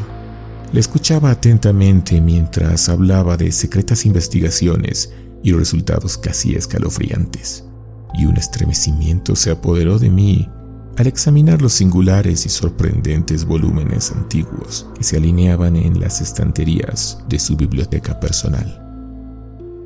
Le 0.72 0.80
escuchaba 0.80 1.30
atentamente 1.30 2.20
mientras 2.20 2.88
hablaba 2.88 3.36
de 3.36 3.50
secretas 3.52 4.04
investigaciones 4.04 5.12
y 5.42 5.52
resultados 5.52 6.18
casi 6.18 6.54
escalofriantes, 6.54 7.64
y 8.14 8.26
un 8.26 8.36
estremecimiento 8.36 9.34
se 9.34 9.50
apoderó 9.50 9.98
de 9.98 10.10
mí 10.10 10.48
al 10.98 11.06
examinar 11.06 11.62
los 11.62 11.74
singulares 11.74 12.44
y 12.44 12.48
sorprendentes 12.48 13.44
volúmenes 13.44 14.10
antiguos 14.10 14.88
que 14.96 15.04
se 15.04 15.16
alineaban 15.16 15.76
en 15.76 16.00
las 16.00 16.20
estanterías 16.20 17.18
de 17.28 17.38
su 17.38 17.56
biblioteca 17.56 18.18
personal. 18.18 18.84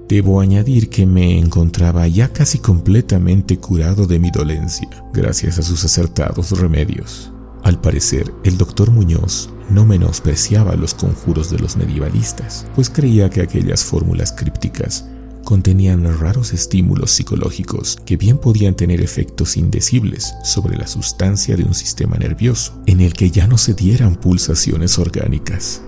Debo 0.09 0.41
añadir 0.41 0.89
que 0.91 1.07
me 1.07 1.39
encontraba 1.39 2.09
ya 2.09 2.29
casi 2.33 2.59
completamente 2.59 3.59
curado 3.59 4.07
de 4.07 4.19
mi 4.19 4.31
dolencia, 4.31 4.89
gracias 5.13 5.59
a 5.59 5.63
sus 5.63 5.85
acertados 5.85 6.59
remedios. 6.59 7.32
Al 7.63 7.81
parecer, 7.81 8.33
el 8.43 8.59
doctor 8.59 8.91
Muñoz 8.91 9.51
no 9.71 9.87
menospreciaba 9.87 10.75
los 10.75 10.95
conjuros 10.95 11.51
de 11.51 11.59
los 11.59 11.77
medievalistas, 11.77 12.67
pues 12.75 12.91
creía 12.91 13.31
que 13.31 13.41
aquellas 13.41 13.85
fórmulas 13.85 14.33
crípticas 14.33 15.07
contenían 15.45 16.19
raros 16.19 16.53
estímulos 16.53 17.11
psicológicos 17.11 17.99
que 18.05 18.17
bien 18.17 18.39
podían 18.39 18.75
tener 18.75 19.01
efectos 19.01 19.57
indecibles 19.57 20.35
sobre 20.45 20.77
la 20.77 20.87
sustancia 20.87 21.57
de 21.57 21.65
un 21.65 21.75
sistema 21.75 22.17
nervioso, 22.17 22.81
en 22.87 23.01
el 23.01 23.13
que 23.13 23.31
ya 23.31 23.47
no 23.47 23.59
se 23.59 23.75
dieran 23.75 24.17
pulsaciones 24.17 24.99
orgánicas. 24.99 25.83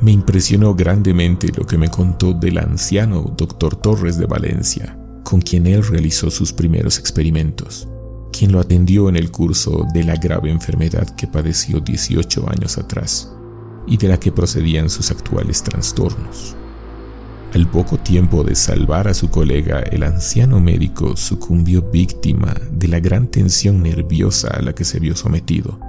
Me 0.00 0.12
impresionó 0.12 0.74
grandemente 0.74 1.48
lo 1.54 1.66
que 1.66 1.76
me 1.76 1.88
contó 1.88 2.32
del 2.32 2.58
anciano 2.58 3.34
doctor 3.36 3.76
Torres 3.76 4.16
de 4.16 4.26
Valencia, 4.26 4.98
con 5.24 5.42
quien 5.42 5.66
él 5.66 5.86
realizó 5.86 6.30
sus 6.30 6.52
primeros 6.52 6.98
experimentos, 6.98 7.86
quien 8.30 8.52
lo 8.52 8.60
atendió 8.60 9.08
en 9.08 9.16
el 9.16 9.30
curso 9.30 9.86
de 9.92 10.04
la 10.04 10.16
grave 10.16 10.50
enfermedad 10.50 11.08
que 11.16 11.26
padeció 11.26 11.80
18 11.80 12.48
años 12.48 12.78
atrás 12.78 13.32
y 13.86 13.96
de 13.96 14.08
la 14.08 14.20
que 14.20 14.32
procedían 14.32 14.88
sus 14.90 15.10
actuales 15.10 15.62
trastornos. 15.62 16.56
Al 17.52 17.68
poco 17.68 17.98
tiempo 17.98 18.44
de 18.44 18.54
salvar 18.54 19.08
a 19.08 19.14
su 19.14 19.28
colega, 19.28 19.80
el 19.80 20.04
anciano 20.04 20.60
médico 20.60 21.16
sucumbió 21.16 21.82
víctima 21.82 22.54
de 22.70 22.86
la 22.86 23.00
gran 23.00 23.26
tensión 23.26 23.82
nerviosa 23.82 24.48
a 24.48 24.62
la 24.62 24.72
que 24.72 24.84
se 24.84 25.00
vio 25.00 25.16
sometido, 25.16 25.80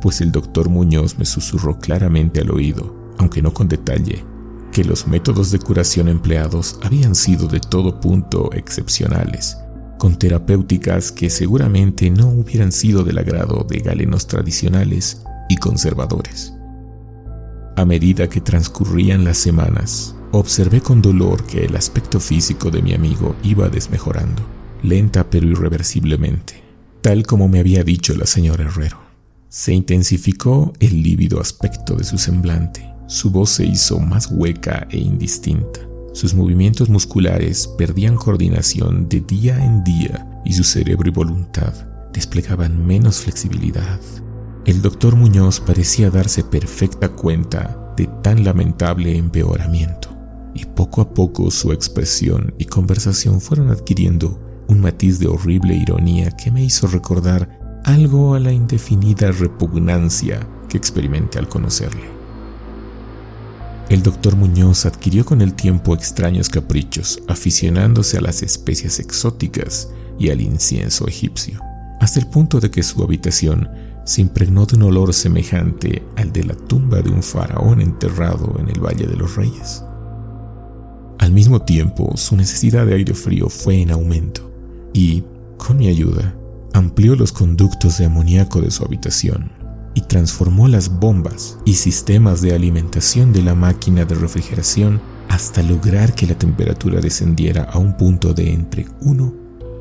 pues 0.00 0.20
el 0.20 0.30
doctor 0.30 0.68
Muñoz 0.68 1.18
me 1.18 1.24
susurró 1.24 1.78
claramente 1.80 2.40
al 2.42 2.50
oído, 2.50 2.94
aunque 3.18 3.42
no 3.42 3.52
con 3.52 3.66
detalle, 3.66 4.24
que 4.70 4.84
los 4.84 5.08
métodos 5.08 5.50
de 5.50 5.58
curación 5.58 6.08
empleados 6.08 6.78
habían 6.82 7.14
sido 7.16 7.48
de 7.48 7.58
todo 7.58 8.00
punto 8.00 8.50
excepcionales, 8.52 9.56
con 9.98 10.16
terapéuticas 10.16 11.12
que 11.12 11.30
seguramente 11.30 12.10
no 12.10 12.28
hubieran 12.28 12.72
sido 12.72 13.04
del 13.04 13.18
agrado 13.18 13.64
de 13.68 13.78
galenos 13.78 14.26
tradicionales 14.26 15.22
y 15.48 15.56
conservadores. 15.56 16.54
A 17.76 17.84
medida 17.84 18.28
que 18.28 18.40
transcurrían 18.40 19.24
las 19.24 19.38
semanas, 19.38 20.14
observé 20.30 20.80
con 20.80 21.02
dolor 21.02 21.44
que 21.44 21.64
el 21.64 21.76
aspecto 21.76 22.20
físico 22.20 22.70
de 22.70 22.82
mi 22.82 22.94
amigo 22.94 23.34
iba 23.42 23.68
desmejorando, 23.68 24.42
lenta 24.82 25.28
pero 25.28 25.46
irreversiblemente, 25.48 26.62
tal 27.00 27.26
como 27.26 27.48
me 27.48 27.60
había 27.60 27.82
dicho 27.82 28.14
la 28.14 28.26
señora 28.26 28.64
Herrero. 28.64 28.98
Se 29.48 29.72
intensificó 29.72 30.72
el 30.80 31.02
lívido 31.02 31.40
aspecto 31.40 31.96
de 31.96 32.04
su 32.04 32.18
semblante, 32.18 32.88
su 33.06 33.30
voz 33.30 33.50
se 33.50 33.66
hizo 33.66 34.00
más 34.00 34.28
hueca 34.30 34.86
e 34.90 34.98
indistinta, 34.98 35.80
sus 36.14 36.32
movimientos 36.32 36.88
musculares 36.88 37.66
perdían 37.66 38.14
coordinación 38.14 39.08
de 39.08 39.20
día 39.20 39.62
en 39.64 39.82
día 39.82 40.40
y 40.44 40.52
su 40.52 40.62
cerebro 40.62 41.08
y 41.08 41.12
voluntad 41.12 41.74
desplegaban 42.12 42.86
menos 42.86 43.18
flexibilidad. 43.18 44.00
El 44.64 44.80
doctor 44.80 45.16
Muñoz 45.16 45.58
parecía 45.58 46.10
darse 46.10 46.44
perfecta 46.44 47.08
cuenta 47.08 47.92
de 47.96 48.06
tan 48.22 48.44
lamentable 48.44 49.16
empeoramiento 49.16 50.08
y 50.54 50.64
poco 50.64 51.00
a 51.00 51.12
poco 51.12 51.50
su 51.50 51.72
expresión 51.72 52.54
y 52.58 52.66
conversación 52.66 53.40
fueron 53.40 53.70
adquiriendo 53.70 54.40
un 54.68 54.80
matiz 54.80 55.18
de 55.18 55.26
horrible 55.26 55.74
ironía 55.74 56.30
que 56.30 56.52
me 56.52 56.64
hizo 56.64 56.86
recordar 56.86 57.82
algo 57.84 58.34
a 58.34 58.40
la 58.40 58.52
indefinida 58.52 59.32
repugnancia 59.32 60.46
que 60.68 60.78
experimenté 60.78 61.40
al 61.40 61.48
conocerle. 61.48 62.23
El 63.90 64.02
doctor 64.02 64.34
Muñoz 64.34 64.86
adquirió 64.86 65.26
con 65.26 65.42
el 65.42 65.52
tiempo 65.52 65.94
extraños 65.94 66.48
caprichos, 66.48 67.22
aficionándose 67.28 68.16
a 68.16 68.22
las 68.22 68.42
especies 68.42 68.98
exóticas 68.98 69.90
y 70.18 70.30
al 70.30 70.40
incienso 70.40 71.06
egipcio, 71.06 71.60
hasta 72.00 72.18
el 72.18 72.26
punto 72.26 72.60
de 72.60 72.70
que 72.70 72.82
su 72.82 73.02
habitación 73.02 73.68
se 74.06 74.22
impregnó 74.22 74.64
de 74.64 74.76
un 74.76 74.82
olor 74.84 75.12
semejante 75.12 76.02
al 76.16 76.32
de 76.32 76.44
la 76.44 76.54
tumba 76.54 77.02
de 77.02 77.10
un 77.10 77.22
faraón 77.22 77.80
enterrado 77.82 78.56
en 78.58 78.70
el 78.70 78.80
Valle 78.80 79.06
de 79.06 79.16
los 79.16 79.36
Reyes. 79.36 79.84
Al 81.18 81.32
mismo 81.32 81.62
tiempo, 81.62 82.16
su 82.16 82.36
necesidad 82.36 82.86
de 82.86 82.94
aire 82.94 83.14
frío 83.14 83.48
fue 83.48 83.82
en 83.82 83.90
aumento 83.90 84.50
y, 84.94 85.24
con 85.58 85.76
mi 85.76 85.88
ayuda, 85.88 86.34
amplió 86.72 87.16
los 87.16 87.32
conductos 87.32 87.98
de 87.98 88.06
amoníaco 88.06 88.60
de 88.60 88.70
su 88.70 88.82
habitación 88.84 89.63
y 89.94 90.02
transformó 90.02 90.68
las 90.68 90.98
bombas 90.98 91.58
y 91.64 91.74
sistemas 91.74 92.40
de 92.40 92.54
alimentación 92.54 93.32
de 93.32 93.42
la 93.42 93.54
máquina 93.54 94.04
de 94.04 94.14
refrigeración 94.14 95.00
hasta 95.28 95.62
lograr 95.62 96.14
que 96.14 96.26
la 96.26 96.38
temperatura 96.38 97.00
descendiera 97.00 97.64
a 97.64 97.78
un 97.78 97.96
punto 97.96 98.34
de 98.34 98.52
entre 98.52 98.86
1 99.00 99.34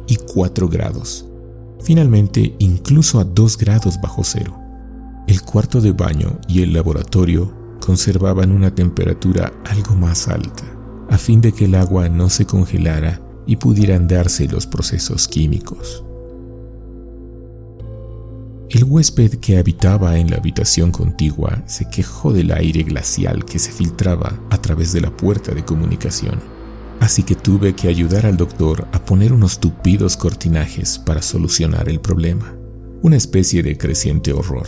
y 0.08 0.16
4 0.16 0.70
grados, 0.70 1.26
finalmente 1.84 2.56
incluso 2.60 3.20
a 3.20 3.24
2 3.24 3.58
grados 3.58 4.00
bajo 4.02 4.24
cero. 4.24 4.60
El 5.28 5.42
cuarto 5.42 5.82
de 5.82 5.92
baño 5.92 6.40
y 6.48 6.62
el 6.62 6.74
laboratorio 6.74 7.54
conservaban 7.80 8.52
una 8.52 8.74
temperatura 8.74 9.54
algo 9.66 9.96
más 9.96 10.28
alta 10.28 10.64
a 11.14 11.18
fin 11.18 11.42
de 11.42 11.52
que 11.52 11.66
el 11.66 11.76
agua 11.76 12.10
no 12.10 12.30
se 12.30 12.46
congelara 12.46 13.22
y 13.46 13.58
pudieran 13.58 14.08
darse 14.08 14.48
los 14.48 14.66
procesos 14.66 15.28
químicos. 15.28 16.04
El 18.70 18.86
huésped 18.86 19.36
que 19.36 19.58
habitaba 19.58 20.18
en 20.18 20.32
la 20.32 20.38
habitación 20.38 20.92
contigua 20.92 21.62
se 21.68 21.90
quejó 21.90 22.34
del 22.34 22.52
aire 22.52 22.84
glacial 22.84 23.46
que 23.46 23.60
se 23.60 23.72
filtraba 23.72 24.40
a 24.50 24.62
través 24.62 24.94
de 24.94 25.02
la 25.02 25.16
puerta 25.16 25.54
de 25.54 25.64
comunicación, 25.64 26.40
así 27.00 27.24
que 27.24 27.36
tuve 27.36 27.76
que 27.76 27.88
ayudar 27.88 28.26
al 28.26 28.38
doctor 28.38 28.88
a 28.92 29.06
poner 29.06 29.32
unos 29.34 29.60
tupidos 29.60 30.18
cortinajes 30.18 30.98
para 30.98 31.22
solucionar 31.22 31.88
el 31.90 32.00
problema. 32.00 32.56
Una 33.04 33.18
especie 33.18 33.62
de 33.62 33.78
creciente 33.78 34.34
horror, 34.34 34.68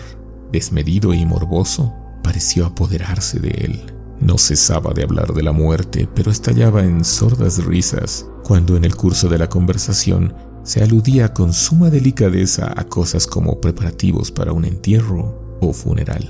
desmedido 0.52 1.14
y 1.14 1.26
morboso, 1.26 1.94
pareció 2.22 2.66
apoderarse 2.66 3.40
de 3.40 3.50
él. 3.50 3.94
No 4.20 4.38
cesaba 4.38 4.94
de 4.94 5.04
hablar 5.04 5.34
de 5.34 5.44
la 5.44 5.52
muerte, 5.52 6.08
pero 6.14 6.32
estallaba 6.32 6.84
en 6.84 7.04
sordas 7.04 7.64
risas 7.64 8.26
cuando 8.44 8.78
en 8.78 8.86
el 8.86 8.96
curso 8.96 9.30
de 9.30 9.38
la 9.38 9.50
conversación 9.50 10.34
se 10.66 10.84
aludía 10.84 11.34
con 11.34 11.54
suma 11.54 11.90
delicadeza 11.90 12.74
a 12.76 12.84
cosas 12.84 13.26
como 13.26 13.62
preparativos 13.62 14.32
para 14.32 14.52
un 14.52 14.66
entierro 14.66 15.58
o 15.62 15.72
funeral. 15.72 16.28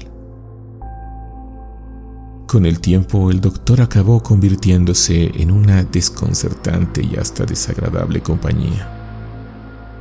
Con 2.45 2.67
el 2.67 2.79
tiempo 2.79 3.31
el 3.31 3.41
doctor 3.41 3.81
acabó 3.81 4.21
convirtiéndose 4.21 5.31
en 5.41 5.49
una 5.49 5.83
desconcertante 5.83 7.01
y 7.01 7.15
hasta 7.15 7.43
desagradable 7.45 8.21
compañía. 8.21 8.87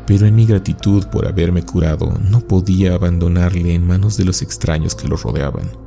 Pero 0.07 0.27
en 0.27 0.35
mi 0.35 0.45
gratitud 0.45 1.07
por 1.07 1.27
haberme 1.27 1.63
curado 1.63 2.13
no 2.31 2.41
podía 2.41 2.95
abandonarle 2.95 3.73
en 3.73 3.87
manos 3.87 4.19
de 4.19 4.27
los 4.27 4.43
extraños 4.43 4.95
que 4.95 5.09
lo 5.09 5.17
rodeaban 5.17 5.85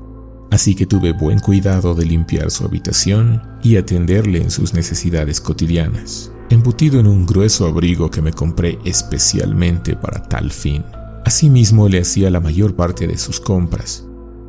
así 0.51 0.75
que 0.75 0.85
tuve 0.85 1.13
buen 1.13 1.39
cuidado 1.39 1.93
de 1.93 2.05
limpiar 2.05 2.51
su 2.51 2.65
habitación 2.65 3.41
y 3.63 3.77
atenderle 3.77 4.41
en 4.41 4.51
sus 4.51 4.73
necesidades 4.73 5.41
cotidianas, 5.41 6.31
embutido 6.49 6.99
en 6.99 7.07
un 7.07 7.25
grueso 7.25 7.67
abrigo 7.67 8.09
que 8.09 8.21
me 8.21 8.31
compré 8.31 8.79
especialmente 8.85 9.95
para 9.95 10.23
tal 10.23 10.51
fin. 10.51 10.83
Asimismo 11.25 11.89
le 11.89 12.01
hacía 12.01 12.29
la 12.29 12.39
mayor 12.39 12.75
parte 12.75 13.07
de 13.07 13.17
sus 13.17 13.39
compras, 13.39 14.05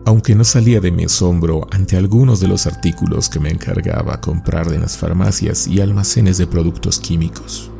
aunque 0.06 0.34
no 0.34 0.44
salía 0.44 0.80
de 0.80 0.92
mi 0.92 1.04
asombro 1.04 1.66
ante 1.70 1.96
algunos 1.96 2.40
de 2.40 2.48
los 2.48 2.66
artículos 2.66 3.28
que 3.28 3.40
me 3.40 3.50
encargaba 3.50 4.20
comprar 4.20 4.72
en 4.72 4.82
las 4.82 4.96
farmacias 4.96 5.66
y 5.66 5.80
almacenes 5.80 6.38
de 6.38 6.46
productos 6.46 7.00
químicos. 7.00 7.70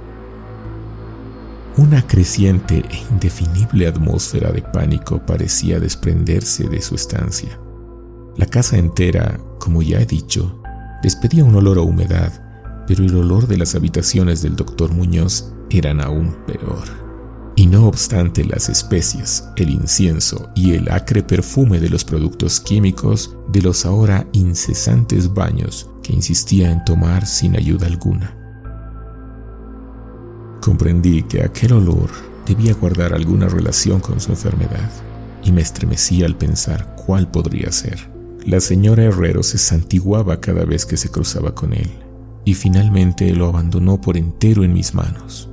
Una 1.77 2.07
creciente 2.07 2.83
e 2.91 2.99
indefinible 3.11 3.87
atmósfera 3.87 4.51
de 4.51 4.63
pánico 4.63 5.25
parecía 5.25 5.79
desprenderse 5.79 6.65
de 6.69 6.83
su 6.83 6.97
estancia 6.97 7.59
la 8.39 8.47
casa 8.47 8.79
entera, 8.79 9.41
como 9.59 9.83
ya 9.83 10.01
he 10.01 10.07
dicho, 10.07 10.63
despedía 11.03 11.45
un 11.45 11.57
olor 11.57 11.77
a 11.79 11.81
humedad, 11.81 12.33
pero 12.89 13.05
el 13.05 13.15
olor 13.15 13.47
de 13.47 13.59
las 13.59 13.75
habitaciones 13.75 14.41
del 14.41 14.57
doctor 14.57 14.93
Muñoz 14.93 15.53
eran 15.69 16.01
aún 16.01 16.35
peor. 16.47 16.89
Y 17.55 17.67
no 17.67 17.87
obstante 17.87 18.45
las 18.45 18.71
especias, 18.71 19.51
el 19.57 19.69
incienso 19.69 20.49
y 20.55 20.73
el 20.73 20.91
acre 20.91 21.23
perfume 21.23 21.81
de 21.81 21.91
los 21.91 22.03
productos 22.03 22.61
químicos 22.61 23.37
de 23.49 23.61
los 23.61 23.85
ahora 23.85 24.27
incesantes 24.33 25.35
baños 25.35 25.91
que 26.03 26.15
insistía 26.15 26.73
en 26.73 26.83
tomar 26.85 27.27
sin 27.27 27.57
ayuda 27.57 27.87
alguna. 27.87 28.35
Comprendí 30.63 31.25
que 31.25 31.43
aquel 31.43 31.75
olor 31.75 32.09
debía 32.47 32.73
guardar 32.73 33.13
alguna 33.13 33.49
relación 33.49 34.01
con 34.01 34.19
su 34.19 34.31
enfermedad 34.31 34.91
y 35.45 35.53
me 35.53 35.61
estremecí 35.61 36.25
al 36.25 36.37
pensar 36.37 36.97
cuál 37.05 37.31
podría 37.31 37.71
ser. 37.71 37.99
La 38.47 38.61
señora 38.61 39.03
Herrero 39.03 39.43
se 39.43 39.59
santiguaba 39.59 40.41
cada 40.41 40.65
vez 40.65 40.87
que 40.87 40.97
se 40.97 41.11
cruzaba 41.11 41.55
con 41.55 41.75
él, 41.75 41.91
y 42.45 42.55
finalmente 42.55 43.33
lo 43.35 43.49
abandonó 43.49 44.01
por 44.01 44.17
entero 44.17 44.65
en 44.65 44.73
mis 44.73 44.95
manos, 44.95 45.49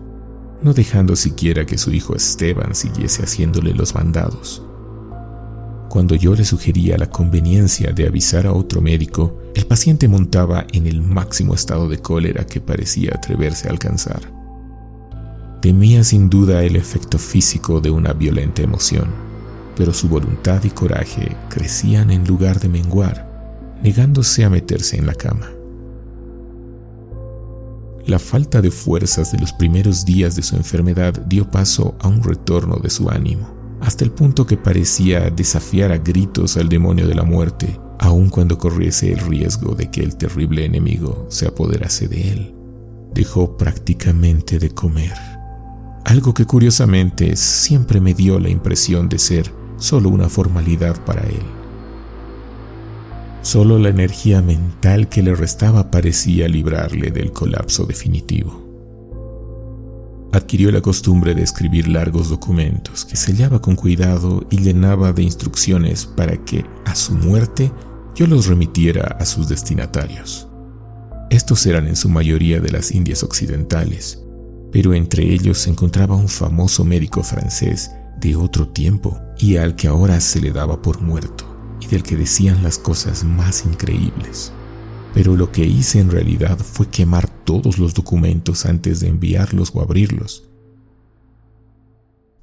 no 0.62 0.74
dejando 0.74 1.16
siquiera 1.16 1.66
que 1.66 1.78
su 1.78 1.92
hijo 1.92 2.16
Esteban 2.16 2.76
siguiese 2.76 3.24
haciéndole 3.24 3.74
los 3.74 3.96
mandados. 3.96 4.62
Cuando 5.90 6.16
yo 6.16 6.36
le 6.36 6.44
sugería 6.44 6.98
la 6.98 7.10
conveniencia 7.10 7.92
de 7.92 8.08
avisar 8.08 8.48
a 8.48 8.54
otro 8.54 8.82
médico, 8.82 9.40
el 9.56 9.66
paciente 9.66 10.08
montaba 10.08 10.66
en 10.74 10.88
el 10.88 11.02
máximo 11.02 11.54
estado 11.54 11.88
de 11.88 12.00
cólera 12.00 12.46
que 12.46 12.60
parecía 12.60 13.12
atreverse 13.16 13.68
a 13.68 13.72
alcanzar. 13.72 14.22
Temía 15.62 16.04
sin 16.04 16.30
duda 16.30 16.64
el 16.64 16.76
efecto 16.76 17.18
físico 17.18 17.80
de 17.80 17.92
una 17.92 18.14
violenta 18.14 18.62
emoción 18.62 19.26
pero 19.76 19.94
su 19.94 20.08
voluntad 20.08 20.64
y 20.64 20.70
coraje 20.70 21.36
crecían 21.50 22.12
en 22.12 22.26
lugar 22.26 22.60
de 22.60 22.70
menguar, 22.70 23.30
negándose 23.84 24.44
a 24.46 24.50
meterse 24.50 24.98
en 24.98 25.06
la 25.06 25.14
cama. 25.14 25.50
La 28.06 28.20
falta 28.20 28.62
de 28.62 28.72
fuerzas 28.72 29.32
de 29.32 29.40
los 29.40 29.54
primeros 29.54 30.06
días 30.06 30.36
de 30.36 30.44
su 30.44 30.56
enfermedad 30.56 31.14
dio 31.26 31.50
paso 31.50 31.96
a 32.00 32.08
un 32.08 32.24
retorno 32.24 32.78
de 32.78 32.90
su 32.90 33.10
ánimo, 33.10 33.54
hasta 33.82 34.04
el 34.04 34.12
punto 34.12 34.46
que 34.46 34.58
parecía 34.58 35.30
desafiar 35.30 35.92
a 35.92 35.98
gritos 35.98 36.58
al 36.58 36.70
demonio 36.70 37.08
de 37.08 37.16
la 37.16 37.24
muerte, 37.24 37.80
aun 38.00 38.30
cuando 38.30 38.58
corriese 38.58 39.12
el 39.12 39.20
riesgo 39.20 39.76
de 39.76 39.90
que 39.90 40.02
el 40.02 40.16
terrible 40.18 40.66
enemigo 40.66 41.26
se 41.30 41.48
apoderase 41.48 42.08
de 42.08 42.32
él. 42.32 42.56
Dejó 43.14 43.58
prácticamente 43.58 44.60
de 44.60 44.70
comer 44.70 45.14
algo 46.06 46.36
que 46.36 46.46
curiosamente 46.46 47.36
siempre 47.36 48.00
me 48.00 48.14
dio 48.14 48.40
la 48.40 48.50
impresión 48.50 49.10
de 49.10 49.18
ser 49.18 49.52
solo 49.78 50.10
una 50.10 50.30
formalidad 50.30 51.04
para 51.04 51.22
él. 51.24 51.65
Solo 53.46 53.78
la 53.78 53.90
energía 53.90 54.42
mental 54.42 55.08
que 55.08 55.22
le 55.22 55.36
restaba 55.36 55.92
parecía 55.92 56.48
librarle 56.48 57.12
del 57.12 57.32
colapso 57.32 57.86
definitivo. 57.86 58.60
Adquirió 60.32 60.72
la 60.72 60.82
costumbre 60.82 61.36
de 61.36 61.44
escribir 61.44 61.88
largos 61.88 62.30
documentos 62.30 63.06
que 63.06 63.16
sellaba 63.16 63.62
con 63.62 63.76
cuidado 63.76 64.48
y 64.50 64.62
llenaba 64.62 65.14
de 65.14 65.22
instrucciones 65.22 66.08
para 66.08 66.44
que, 66.44 66.66
a 66.86 66.96
su 66.96 67.14
muerte, 67.14 67.72
yo 68.16 68.26
los 68.26 68.48
remitiera 68.48 69.16
a 69.20 69.26
sus 69.28 69.48
destinatarios. 69.48 70.48
Estos 71.30 71.68
eran 71.68 71.86
en 71.86 71.96
su 71.96 72.10
mayoría 72.10 72.60
de 72.60 72.72
las 72.72 72.92
Indias 72.92 73.22
Occidentales, 73.22 74.24
pero 74.72 74.96
entre 74.96 75.32
ellos 75.32 75.60
se 75.60 75.70
encontraba 75.70 76.16
un 76.16 76.30
famoso 76.30 76.84
médico 76.84 77.22
francés 77.22 77.92
de 78.20 78.36
otro 78.36 78.70
tiempo 78.70 79.20
y 79.38 79.58
al 79.58 79.76
que 79.76 79.88
ahora 79.88 80.20
se 80.20 80.42
le 80.42 80.50
daba 80.50 80.82
por 80.82 81.00
muerto 81.00 81.55
del 81.90 82.04
que 82.04 82.16
decían 82.16 82.64
las 82.64 82.78
cosas 82.78 83.24
más 83.24 83.66
increíbles. 83.66 84.52
Pero 85.14 85.36
lo 85.36 85.52
que 85.52 85.66
hice 85.66 86.00
en 86.00 86.12
realidad 86.12 86.58
fue 86.58 86.90
quemar 86.90 87.30
todos 87.30 87.78
los 87.78 87.94
documentos 87.94 88.66
antes 88.66 89.00
de 89.00 89.08
enviarlos 89.08 89.72
o 89.74 89.82
abrirlos. 89.82 90.44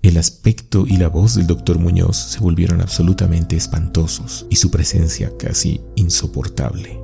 El 0.02 0.16
aspecto 0.16 0.85
y 0.87 0.96
la 0.96 1.09
voz 1.09 1.37
del 1.37 1.46
doctor 1.46 1.78
Muñoz 1.78 2.16
se 2.16 2.40
volvieron 2.40 2.81
absolutamente 2.81 3.57
espantosos 3.57 4.46
y 4.50 4.57
su 4.57 4.70
presencia 4.70 5.31
casi 5.38 5.81
insoportable. 5.94 6.98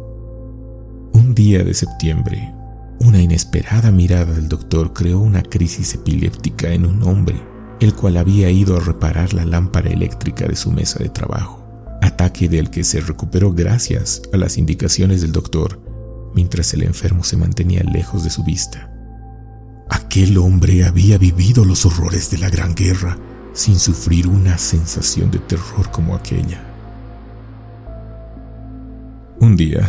Un 1.12 1.32
día 1.34 1.62
de 1.62 1.74
septiembre, 1.74 2.52
una 3.00 3.22
inesperada 3.22 3.92
mirada 3.92 4.34
del 4.34 4.48
doctor 4.48 4.92
creó 4.92 5.20
una 5.20 5.42
crisis 5.42 5.94
epiléptica 5.94 6.72
en 6.72 6.84
un 6.84 7.02
hombre, 7.04 7.40
el 7.78 7.94
cual 7.94 8.16
había 8.16 8.50
ido 8.50 8.76
a 8.76 8.80
reparar 8.80 9.32
la 9.32 9.44
lámpara 9.44 9.90
eléctrica 9.90 10.48
de 10.48 10.56
su 10.56 10.72
mesa 10.72 10.98
de 10.98 11.08
trabajo, 11.08 11.57
ataque 12.02 12.48
del 12.48 12.70
que 12.70 12.84
se 12.84 13.00
recuperó 13.00 13.52
gracias 13.52 14.22
a 14.32 14.36
las 14.36 14.58
indicaciones 14.58 15.20
del 15.20 15.32
doctor, 15.32 15.80
mientras 16.34 16.72
el 16.74 16.82
enfermo 16.82 17.24
se 17.24 17.36
mantenía 17.36 17.82
lejos 17.82 18.24
de 18.24 18.30
su 18.30 18.44
vista. 18.44 18.90
Aquel 19.90 20.38
hombre 20.38 20.84
había 20.84 21.18
vivido 21.18 21.64
los 21.64 21.86
horrores 21.86 22.30
de 22.30 22.38
la 22.38 22.50
Gran 22.50 22.74
Guerra 22.74 23.18
sin 23.52 23.78
sufrir 23.78 24.28
una 24.28 24.58
sensación 24.58 25.30
de 25.30 25.38
terror 25.38 25.90
como 25.90 26.14
aquella. 26.14 26.62
Un 29.40 29.56
día, 29.56 29.88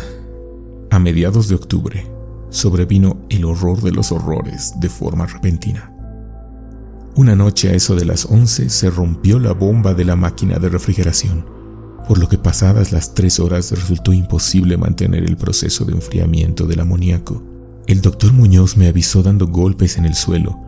a 0.90 0.98
mediados 0.98 1.48
de 1.48 1.54
octubre, 1.54 2.06
sobrevino 2.50 3.18
el 3.28 3.44
horror 3.44 3.80
de 3.80 3.92
los 3.92 4.12
horrores 4.12 4.74
de 4.80 4.88
forma 4.88 5.26
repentina. 5.26 5.92
Una 7.14 7.34
noche 7.36 7.68
a 7.68 7.74
eso 7.74 7.96
de 7.96 8.04
las 8.04 8.24
11 8.26 8.70
se 8.70 8.90
rompió 8.90 9.38
la 9.38 9.52
bomba 9.52 9.94
de 9.94 10.04
la 10.04 10.16
máquina 10.16 10.58
de 10.58 10.68
refrigeración, 10.68 11.44
por 12.06 12.18
lo 12.18 12.28
que 12.28 12.38
pasadas 12.38 12.92
las 12.92 13.14
tres 13.14 13.38
horas 13.40 13.70
resultó 13.70 14.12
imposible 14.12 14.76
mantener 14.76 15.24
el 15.24 15.36
proceso 15.36 15.84
de 15.84 15.92
enfriamiento 15.92 16.66
del 16.66 16.80
amoníaco. 16.80 17.42
El 17.86 18.00
doctor 18.00 18.32
Muñoz 18.32 18.76
me 18.76 18.88
avisó 18.88 19.22
dando 19.22 19.46
golpes 19.46 19.96
en 19.96 20.04
el 20.04 20.14
suelo 20.14 20.58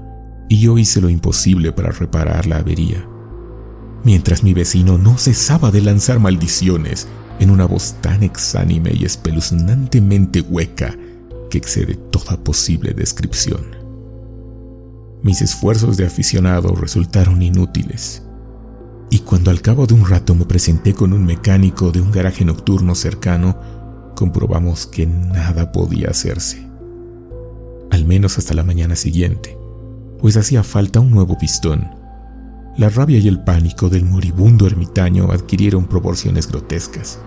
y 0.48 0.60
yo 0.60 0.78
hice 0.78 1.00
lo 1.00 1.08
imposible 1.08 1.72
para 1.72 1.90
reparar 1.90 2.46
la 2.46 2.58
avería. 2.58 3.06
Mientras 4.04 4.42
mi 4.42 4.52
vecino 4.52 4.98
no 4.98 5.16
cesaba 5.16 5.70
de 5.70 5.80
lanzar 5.80 6.18
maldiciones 6.18 7.06
en 7.38 7.50
una 7.50 7.66
voz 7.66 7.94
tan 8.00 8.22
exánime 8.22 8.92
y 8.94 9.04
espeluznantemente 9.04 10.40
hueca 10.40 10.96
que 11.50 11.58
excede 11.58 11.94
toda 11.94 12.36
posible 12.36 12.92
descripción. 12.92 13.82
Mis 15.22 15.40
esfuerzos 15.40 15.96
de 15.96 16.06
aficionado 16.06 16.74
resultaron 16.74 17.42
inútiles, 17.42 18.22
y 19.12 19.18
cuando 19.18 19.50
al 19.50 19.60
cabo 19.60 19.86
de 19.86 19.92
un 19.92 20.08
rato 20.08 20.34
me 20.34 20.46
presenté 20.46 20.94
con 20.94 21.12
un 21.12 21.26
mecánico 21.26 21.92
de 21.92 22.00
un 22.00 22.10
garaje 22.10 22.46
nocturno 22.46 22.94
cercano, 22.94 23.60
comprobamos 24.16 24.86
que 24.86 25.04
nada 25.04 25.70
podía 25.70 26.08
hacerse. 26.08 26.66
Al 27.90 28.06
menos 28.06 28.38
hasta 28.38 28.54
la 28.54 28.64
mañana 28.64 28.96
siguiente, 28.96 29.58
pues 30.18 30.38
hacía 30.38 30.62
falta 30.62 31.00
un 31.00 31.10
nuevo 31.10 31.36
pistón. 31.36 31.90
La 32.78 32.88
rabia 32.88 33.18
y 33.18 33.28
el 33.28 33.44
pánico 33.44 33.90
del 33.90 34.06
moribundo 34.06 34.66
ermitaño 34.66 35.30
adquirieron 35.30 35.84
proporciones 35.88 36.48
grotescas 36.48 37.18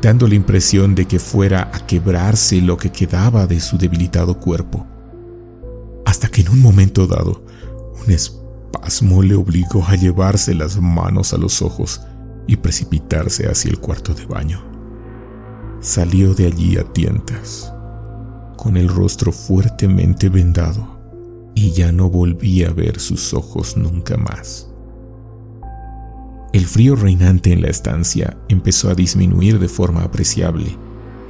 dando 0.00 0.26
la 0.26 0.36
impresión 0.36 0.94
de 0.94 1.06
que 1.06 1.18
fuera 1.18 1.70
a 1.74 1.86
quebrarse 1.86 2.62
lo 2.62 2.78
que 2.78 2.90
quedaba 2.90 3.46
de 3.46 3.60
su 3.60 3.76
debilitado 3.76 4.40
cuerpo. 4.40 4.86
Hasta 6.06 6.28
que 6.28 6.40
en 6.40 6.48
un 6.48 6.60
momento 6.60 7.06
dado, 7.06 7.44
un 8.06 8.10
espasmo 8.74 9.22
le 9.22 9.36
obligó 9.36 9.84
a 9.86 9.94
llevarse 9.94 10.52
las 10.52 10.80
manos 10.80 11.32
a 11.32 11.38
los 11.38 11.62
ojos 11.62 12.00
y 12.46 12.56
precipitarse 12.56 13.48
hacia 13.48 13.70
el 13.70 13.78
cuarto 13.78 14.14
de 14.14 14.26
baño. 14.26 14.62
Salió 15.80 16.34
de 16.34 16.46
allí 16.46 16.76
a 16.76 16.84
tientas, 16.84 17.72
con 18.56 18.76
el 18.76 18.88
rostro 18.88 19.30
fuertemente 19.32 20.28
vendado, 20.28 20.98
y 21.54 21.70
ya 21.70 21.92
no 21.92 22.10
volví 22.10 22.64
a 22.64 22.70
ver 22.70 22.98
sus 22.98 23.32
ojos 23.32 23.76
nunca 23.76 24.16
más. 24.16 24.68
El 26.52 26.66
frío 26.66 26.96
reinante 26.96 27.52
en 27.52 27.62
la 27.62 27.68
estancia 27.68 28.36
empezó 28.48 28.90
a 28.90 28.94
disminuir 28.94 29.58
de 29.58 29.68
forma 29.68 30.02
apreciable, 30.02 30.76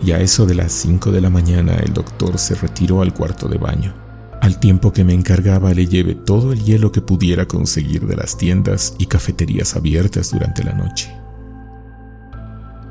y 0.03 0.13
a 0.13 0.21
eso 0.21 0.47
de 0.47 0.55
las 0.55 0.73
5 0.73 1.13
de 1.13 1.21
la 1.21 1.31
mañana 1.31 1.75
el 1.77 1.93
doctor 1.93 2.39
se 2.39 2.55
retiró 2.55 3.03
al 3.03 3.13
cuarto 3.13 3.49
de 3.49 3.59
baño. 3.59 4.04
Al 4.45 4.61
tiempo 4.61 4.93
que 4.93 5.05
me 5.05 5.15
encargaba 5.15 5.73
le 5.73 5.87
lleve 5.87 6.15
todo 6.15 6.53
el 6.53 6.63
hielo 6.63 6.93
que 6.93 7.01
pudiera 7.01 7.49
conseguir 7.49 8.07
de 8.07 8.15
las 8.15 8.37
tiendas 8.37 8.95
y 8.99 9.07
cafeterías 9.07 9.75
abiertas 9.75 10.33
durante 10.33 10.63
la 10.63 10.75
noche. 10.75 11.11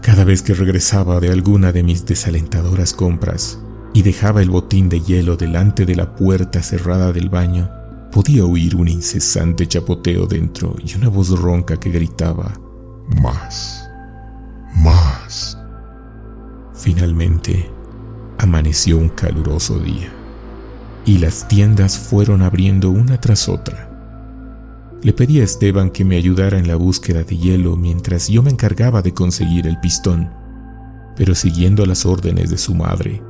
Cada 0.01 0.23
vez 0.23 0.41
que 0.41 0.55
regresaba 0.55 1.19
de 1.19 1.29
alguna 1.29 1.71
de 1.71 1.83
mis 1.83 2.07
desalentadoras 2.07 2.93
compras 2.93 3.59
y 3.93 4.01
dejaba 4.01 4.41
el 4.41 4.49
botín 4.49 4.89
de 4.89 5.01
hielo 5.01 5.37
delante 5.37 5.85
de 5.85 5.95
la 5.95 6.15
puerta 6.15 6.63
cerrada 6.63 7.13
del 7.13 7.29
baño, 7.29 7.69
Podía 8.11 8.45
oír 8.45 8.75
un 8.75 8.87
incesante 8.87 9.67
chapoteo 9.67 10.25
dentro 10.25 10.75
y 10.83 10.95
una 10.95 11.09
voz 11.09 11.29
ronca 11.39 11.79
que 11.79 11.91
gritaba, 11.91 12.59
Más, 13.21 13.87
más. 14.77 15.55
Finalmente, 16.73 17.69
amaneció 18.39 18.97
un 18.97 19.09
caluroso 19.09 19.77
día 19.77 20.22
y 21.05 21.17
las 21.17 21.47
tiendas 21.47 21.97
fueron 21.97 22.41
abriendo 22.41 22.89
una 22.89 23.19
tras 23.19 23.49
otra. 23.49 23.89
Le 25.01 25.11
pedí 25.11 25.41
a 25.41 25.43
Esteban 25.43 25.89
que 25.89 26.05
me 26.05 26.15
ayudara 26.15 26.57
en 26.57 26.67
la 26.67 26.75
búsqueda 26.75 27.23
de 27.23 27.37
hielo 27.37 27.75
mientras 27.75 28.29
yo 28.29 28.41
me 28.41 28.51
encargaba 28.51 29.01
de 29.01 29.13
conseguir 29.13 29.67
el 29.67 29.79
pistón, 29.79 30.31
pero 31.15 31.35
siguiendo 31.35 31.85
las 31.85 32.05
órdenes 32.05 32.49
de 32.49 32.57
su 32.57 32.73
madre, 32.73 33.21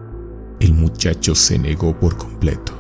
el 0.60 0.74
muchacho 0.74 1.34
se 1.34 1.58
negó 1.58 2.00
por 2.00 2.16
completo. 2.16 2.74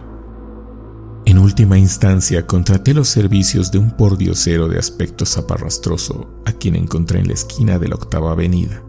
En 1.26 1.40
última 1.40 1.78
instancia, 1.78 2.46
contraté 2.46 2.94
los 2.94 3.08
servicios 3.08 3.72
de 3.72 3.80
un 3.80 3.92
pordiosero 3.92 4.68
de 4.68 4.78
aspecto 4.78 5.26
zaparrastroso, 5.26 6.30
a 6.46 6.52
quien 6.52 6.76
encontré 6.76 7.20
en 7.20 7.28
la 7.28 7.34
esquina 7.34 7.80
de 7.80 7.88
la 7.88 7.96
octava 7.96 8.34
avenida, 8.34 8.84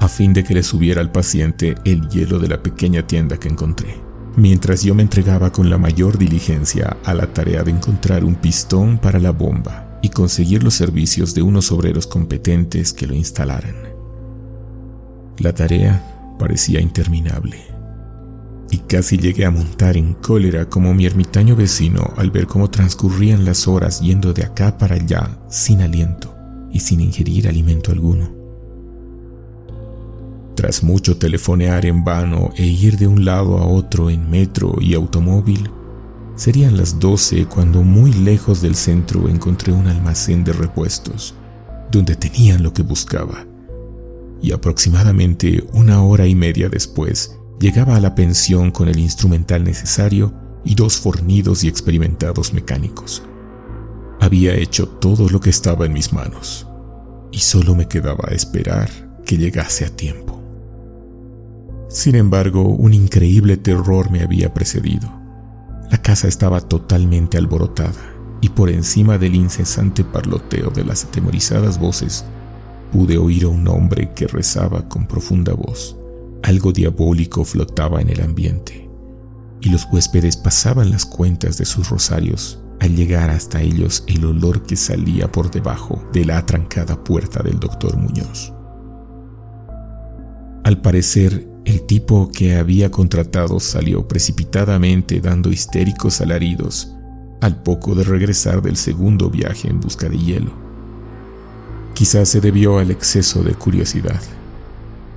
a 0.00 0.08
fin 0.08 0.32
de 0.32 0.42
que 0.42 0.54
le 0.54 0.62
subiera 0.62 1.00
al 1.02 1.12
paciente 1.12 1.74
el 1.84 2.08
hielo 2.08 2.38
de 2.38 2.48
la 2.48 2.62
pequeña 2.62 3.06
tienda 3.06 3.38
que 3.38 3.48
encontré, 3.48 4.00
mientras 4.36 4.82
yo 4.82 4.94
me 4.94 5.02
entregaba 5.02 5.52
con 5.52 5.70
la 5.70 5.78
mayor 5.78 6.18
diligencia 6.18 6.96
a 7.04 7.14
la 7.14 7.32
tarea 7.32 7.62
de 7.62 7.70
encontrar 7.70 8.24
un 8.24 8.34
pistón 8.34 8.98
para 8.98 9.18
la 9.18 9.32
bomba 9.32 9.98
y 10.02 10.08
conseguir 10.08 10.62
los 10.62 10.74
servicios 10.74 11.34
de 11.34 11.42
unos 11.42 11.72
obreros 11.72 12.06
competentes 12.06 12.92
que 12.92 13.06
lo 13.06 13.14
instalaran. 13.14 13.76
La 15.38 15.54
tarea 15.54 16.36
parecía 16.38 16.80
interminable 16.80 17.58
y 18.70 18.78
casi 18.78 19.18
llegué 19.18 19.44
a 19.44 19.50
montar 19.50 19.96
en 19.96 20.14
cólera 20.14 20.68
como 20.68 20.94
mi 20.94 21.04
ermitaño 21.04 21.56
vecino 21.56 22.12
al 22.16 22.30
ver 22.30 22.46
cómo 22.46 22.70
transcurrían 22.70 23.44
las 23.44 23.66
horas 23.66 24.00
yendo 24.00 24.32
de 24.32 24.44
acá 24.44 24.78
para 24.78 24.94
allá 24.94 25.38
sin 25.48 25.80
aliento 25.80 26.34
y 26.72 26.80
sin 26.80 27.00
ingerir 27.00 27.48
alimento 27.48 27.90
alguno. 27.90 28.39
Tras 30.54 30.82
mucho 30.82 31.16
telefonear 31.16 31.86
en 31.86 32.04
vano 32.04 32.50
e 32.56 32.66
ir 32.66 32.98
de 32.98 33.06
un 33.06 33.24
lado 33.24 33.58
a 33.58 33.66
otro 33.66 34.10
en 34.10 34.28
metro 34.28 34.76
y 34.80 34.94
automóvil, 34.94 35.70
serían 36.36 36.76
las 36.76 36.98
doce 36.98 37.46
cuando 37.46 37.82
muy 37.82 38.12
lejos 38.12 38.60
del 38.60 38.74
centro 38.74 39.28
encontré 39.28 39.72
un 39.72 39.86
almacén 39.86 40.44
de 40.44 40.52
repuestos, 40.52 41.34
donde 41.90 42.16
tenían 42.16 42.62
lo 42.62 42.72
que 42.72 42.82
buscaba. 42.82 43.46
Y 44.42 44.52
aproximadamente 44.52 45.64
una 45.72 46.02
hora 46.02 46.26
y 46.26 46.34
media 46.34 46.68
después, 46.68 47.36
llegaba 47.60 47.96
a 47.96 48.00
la 48.00 48.14
pensión 48.14 48.70
con 48.70 48.88
el 48.88 48.98
instrumental 48.98 49.64
necesario 49.64 50.32
y 50.64 50.74
dos 50.74 50.96
fornidos 50.96 51.62
y 51.62 51.68
experimentados 51.68 52.52
mecánicos. 52.52 53.22
Había 54.20 54.54
hecho 54.54 54.88
todo 54.88 55.28
lo 55.28 55.40
que 55.40 55.50
estaba 55.50 55.86
en 55.86 55.92
mis 55.92 56.12
manos 56.12 56.66
y 57.32 57.38
solo 57.38 57.74
me 57.74 57.86
quedaba 57.86 58.28
esperar 58.30 58.90
que 59.24 59.36
llegase 59.36 59.84
a 59.84 59.94
tiempo. 59.94 60.39
Sin 61.90 62.14
embargo, 62.14 62.62
un 62.62 62.94
increíble 62.94 63.56
terror 63.56 64.12
me 64.12 64.22
había 64.22 64.54
precedido. 64.54 65.12
La 65.90 65.98
casa 65.98 66.28
estaba 66.28 66.60
totalmente 66.60 67.36
alborotada 67.36 68.14
y 68.40 68.48
por 68.50 68.70
encima 68.70 69.18
del 69.18 69.34
incesante 69.34 70.04
parloteo 70.04 70.70
de 70.70 70.84
las 70.84 71.04
atemorizadas 71.04 71.80
voces, 71.80 72.24
pude 72.92 73.18
oír 73.18 73.44
a 73.44 73.48
un 73.48 73.66
hombre 73.66 74.12
que 74.14 74.28
rezaba 74.28 74.88
con 74.88 75.08
profunda 75.08 75.52
voz. 75.52 75.96
Algo 76.44 76.72
diabólico 76.72 77.44
flotaba 77.44 78.00
en 78.00 78.08
el 78.08 78.22
ambiente, 78.22 78.88
y 79.60 79.68
los 79.68 79.86
huéspedes 79.92 80.36
pasaban 80.36 80.90
las 80.90 81.04
cuentas 81.04 81.58
de 81.58 81.64
sus 81.64 81.90
rosarios 81.90 82.62
al 82.78 82.96
llegar 82.96 83.28
hasta 83.28 83.60
ellos 83.60 84.04
el 84.06 84.24
olor 84.24 84.62
que 84.62 84.76
salía 84.76 85.30
por 85.30 85.50
debajo 85.50 86.02
de 86.14 86.24
la 86.24 86.38
atrancada 86.38 87.02
puerta 87.04 87.42
del 87.42 87.58
doctor 87.58 87.96
Muñoz. 87.98 88.54
Al 90.64 90.80
parecer, 90.80 91.49
el 91.64 91.82
tipo 91.82 92.30
que 92.32 92.56
había 92.56 92.90
contratado 92.90 93.60
salió 93.60 94.08
precipitadamente 94.08 95.20
dando 95.20 95.50
histéricos 95.50 96.20
alaridos 96.20 96.94
al 97.40 97.62
poco 97.62 97.94
de 97.94 98.04
regresar 98.04 98.62
del 98.62 98.76
segundo 98.76 99.30
viaje 99.30 99.68
en 99.68 99.80
busca 99.80 100.08
de 100.08 100.18
hielo. 100.18 100.52
Quizás 101.94 102.28
se 102.28 102.40
debió 102.40 102.78
al 102.78 102.90
exceso 102.90 103.42
de 103.42 103.54
curiosidad. 103.54 104.20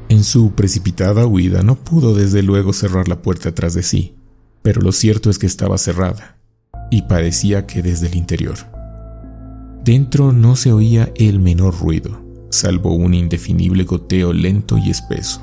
En 0.10 0.24
su 0.24 0.52
precipitada 0.52 1.26
huida 1.26 1.64
no 1.64 1.76
pudo 1.76 2.14
desde 2.14 2.44
luego 2.44 2.74
cerrar 2.74 3.08
la 3.08 3.22
puerta 3.22 3.54
tras 3.54 3.74
de 3.74 3.84
sí, 3.84 4.16
pero 4.62 4.82
lo 4.82 4.92
cierto 4.92 5.30
es 5.30 5.40
que 5.40 5.48
estaba 5.48 5.78
cerrada, 5.78 6.38
y 6.92 7.04
parecía 7.04 7.66
que 7.66 7.82
desde 7.82 8.08
el 8.08 8.16
interior. 8.16 8.58
Dentro 9.84 10.32
no 10.32 10.56
se 10.56 10.72
oía 10.72 11.12
el 11.16 11.40
menor 11.40 11.78
ruido, 11.78 12.22
salvo 12.50 12.96
un 12.96 13.14
indefinible 13.14 13.84
goteo 13.84 14.32
lento 14.32 14.78
y 14.78 14.90
espeso. 14.90 15.42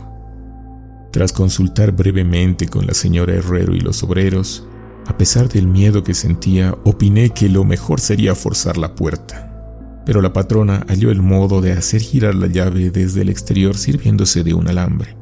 Tras 1.10 1.32
consultar 1.32 1.92
brevemente 1.92 2.68
con 2.68 2.86
la 2.86 2.94
señora 2.94 3.34
Herrero 3.34 3.74
y 3.74 3.80
los 3.80 4.02
obreros, 4.04 4.64
a 5.06 5.18
pesar 5.18 5.48
del 5.48 5.66
miedo 5.66 6.04
que 6.04 6.14
sentía, 6.14 6.76
opiné 6.84 7.30
que 7.30 7.48
lo 7.48 7.64
mejor 7.64 7.98
sería 7.98 8.36
forzar 8.36 8.76
la 8.76 8.94
puerta. 8.94 10.02
Pero 10.06 10.22
la 10.22 10.32
patrona 10.32 10.84
halló 10.88 11.10
el 11.10 11.20
modo 11.20 11.60
de 11.60 11.72
hacer 11.72 12.00
girar 12.00 12.36
la 12.36 12.46
llave 12.46 12.90
desde 12.90 13.22
el 13.22 13.28
exterior 13.28 13.76
sirviéndose 13.76 14.44
de 14.44 14.54
un 14.54 14.68
alambre. 14.68 15.16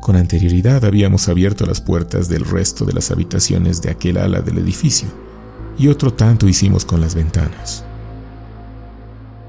Con 0.00 0.16
anterioridad 0.16 0.84
habíamos 0.84 1.28
abierto 1.28 1.66
las 1.66 1.80
puertas 1.80 2.28
del 2.28 2.44
resto 2.44 2.84
de 2.84 2.92
las 2.92 3.10
habitaciones 3.12 3.80
de 3.80 3.90
aquel 3.90 4.16
ala 4.16 4.40
del 4.40 4.58
edificio, 4.58 5.08
y 5.78 5.86
otro 5.86 6.12
tanto 6.12 6.48
hicimos 6.48 6.84
con 6.84 7.00
las 7.00 7.14
ventanas. 7.14 7.84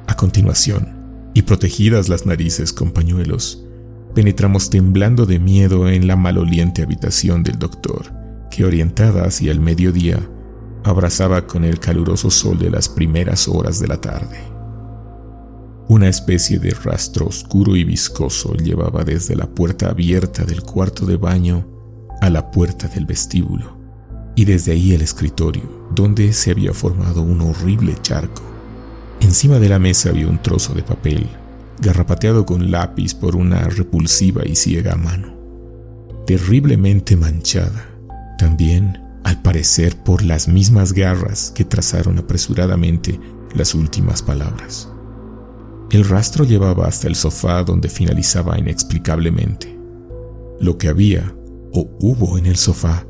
A 0.05 0.15
continuación, 0.15 0.99
y 1.33 1.41
protegidas 1.43 2.09
las 2.09 2.25
narices 2.25 2.73
con 2.73 2.91
pañuelos, 2.91 3.63
penetramos 4.13 4.69
temblando 4.69 5.25
de 5.25 5.39
miedo 5.39 5.87
en 5.87 6.07
la 6.07 6.15
maloliente 6.15 6.83
habitación 6.83 7.43
del 7.43 7.59
doctor, 7.59 8.13
que 8.49 8.65
orientada 8.65 9.25
hacia 9.25 9.51
el 9.51 9.59
mediodía, 9.59 10.19
abrazaba 10.83 11.45
con 11.45 11.63
el 11.63 11.79
caluroso 11.79 12.29
sol 12.29 12.57
de 12.57 12.69
las 12.69 12.89
primeras 12.89 13.47
horas 13.47 13.79
de 13.79 13.87
la 13.87 14.01
tarde. 14.01 14.39
Una 15.87 16.07
especie 16.07 16.59
de 16.59 16.71
rastro 16.71 17.27
oscuro 17.27 17.75
y 17.75 17.83
viscoso 17.83 18.53
llevaba 18.53 19.03
desde 19.03 19.35
la 19.35 19.47
puerta 19.47 19.89
abierta 19.89 20.43
del 20.45 20.61
cuarto 20.61 21.05
de 21.05 21.17
baño 21.17 21.65
a 22.21 22.29
la 22.29 22.51
puerta 22.51 22.87
del 22.87 23.05
vestíbulo, 23.05 23.77
y 24.35 24.45
desde 24.45 24.71
ahí 24.71 24.93
el 24.93 25.01
escritorio, 25.01 25.87
donde 25.93 26.33
se 26.33 26.51
había 26.51 26.73
formado 26.73 27.21
un 27.21 27.41
horrible 27.41 27.95
charco. 28.01 28.43
Encima 29.19 29.59
de 29.59 29.69
la 29.69 29.79
mesa 29.79 30.09
había 30.09 30.27
un 30.27 30.41
trozo 30.41 30.73
de 30.73 30.83
papel, 30.83 31.27
garrapateado 31.81 32.45
con 32.45 32.71
lápiz 32.71 33.13
por 33.13 33.35
una 33.35 33.61
repulsiva 33.63 34.43
y 34.45 34.55
ciega 34.55 34.95
mano, 34.95 35.33
terriblemente 36.25 37.15
manchada, 37.15 37.89
también, 38.37 39.01
al 39.23 39.41
parecer, 39.41 39.97
por 39.97 40.23
las 40.23 40.47
mismas 40.47 40.93
garras 40.93 41.51
que 41.51 41.65
trazaron 41.65 42.17
apresuradamente 42.17 43.19
las 43.53 43.73
últimas 43.75 44.21
palabras. 44.21 44.89
El 45.91 46.05
rastro 46.05 46.45
llevaba 46.45 46.87
hasta 46.87 47.07
el 47.07 47.15
sofá 47.15 47.63
donde 47.63 47.89
finalizaba 47.89 48.59
inexplicablemente. 48.59 49.77
Lo 50.59 50.77
que 50.77 50.87
había 50.87 51.35
o 51.73 51.89
hubo 51.99 52.37
en 52.37 52.45
el 52.45 52.57
sofá 52.57 53.05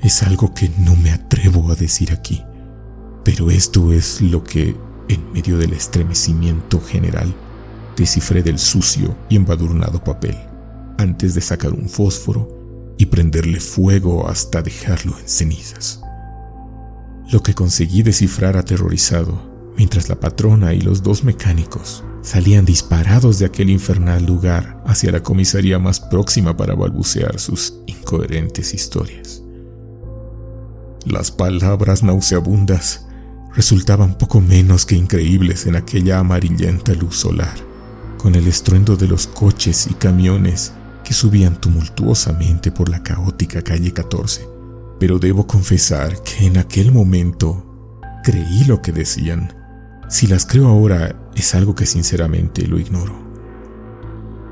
es 0.00 0.22
algo 0.22 0.54
que 0.54 0.70
no 0.78 0.94
me 0.96 1.10
atrevo 1.10 1.70
a 1.70 1.74
decir 1.74 2.12
aquí, 2.12 2.42
pero 3.24 3.50
esto 3.50 3.92
es 3.92 4.20
lo 4.20 4.42
que, 4.44 4.76
en 5.08 5.32
medio 5.32 5.58
del 5.58 5.72
estremecimiento 5.72 6.80
general, 6.80 7.34
descifré 7.96 8.42
del 8.42 8.58
sucio 8.58 9.16
y 9.28 9.36
embadurnado 9.36 10.02
papel, 10.02 10.36
antes 10.98 11.34
de 11.34 11.40
sacar 11.40 11.72
un 11.72 11.88
fósforo 11.88 12.94
y 12.98 13.06
prenderle 13.06 13.60
fuego 13.60 14.28
hasta 14.28 14.62
dejarlo 14.62 15.18
en 15.18 15.28
cenizas. 15.28 16.00
Lo 17.30 17.42
que 17.42 17.54
conseguí 17.54 18.02
descifrar 18.02 18.56
aterrorizado, 18.56 19.40
mientras 19.76 20.08
la 20.08 20.20
patrona 20.20 20.74
y 20.74 20.80
los 20.80 21.02
dos 21.02 21.24
mecánicos 21.24 22.04
salían 22.22 22.64
disparados 22.64 23.38
de 23.38 23.46
aquel 23.46 23.70
infernal 23.70 24.24
lugar 24.24 24.82
hacia 24.86 25.10
la 25.10 25.22
comisaría 25.22 25.78
más 25.78 25.98
próxima 25.98 26.56
para 26.56 26.74
balbucear 26.74 27.40
sus 27.40 27.74
incoherentes 27.86 28.74
historias. 28.74 29.42
Las 31.04 31.32
palabras 31.32 32.04
nauseabundas 32.04 33.06
resultaban 33.54 34.16
poco 34.16 34.40
menos 34.40 34.86
que 34.86 34.94
increíbles 34.94 35.66
en 35.66 35.74
aquella 35.74 36.20
amarillenta 36.20 36.94
luz 36.94 37.16
solar 37.16 37.71
con 38.22 38.36
el 38.36 38.46
estruendo 38.46 38.96
de 38.96 39.08
los 39.08 39.26
coches 39.26 39.88
y 39.90 39.94
camiones 39.94 40.72
que 41.02 41.12
subían 41.12 41.60
tumultuosamente 41.60 42.70
por 42.70 42.88
la 42.88 43.02
caótica 43.02 43.62
calle 43.62 43.92
14. 43.92 44.48
Pero 45.00 45.18
debo 45.18 45.48
confesar 45.48 46.22
que 46.22 46.46
en 46.46 46.56
aquel 46.56 46.92
momento 46.92 48.00
creí 48.22 48.62
lo 48.62 48.80
que 48.80 48.92
decían. 48.92 49.52
Si 50.08 50.28
las 50.28 50.46
creo 50.46 50.68
ahora 50.68 51.30
es 51.34 51.56
algo 51.56 51.74
que 51.74 51.84
sinceramente 51.84 52.64
lo 52.68 52.78
ignoro. 52.78 53.20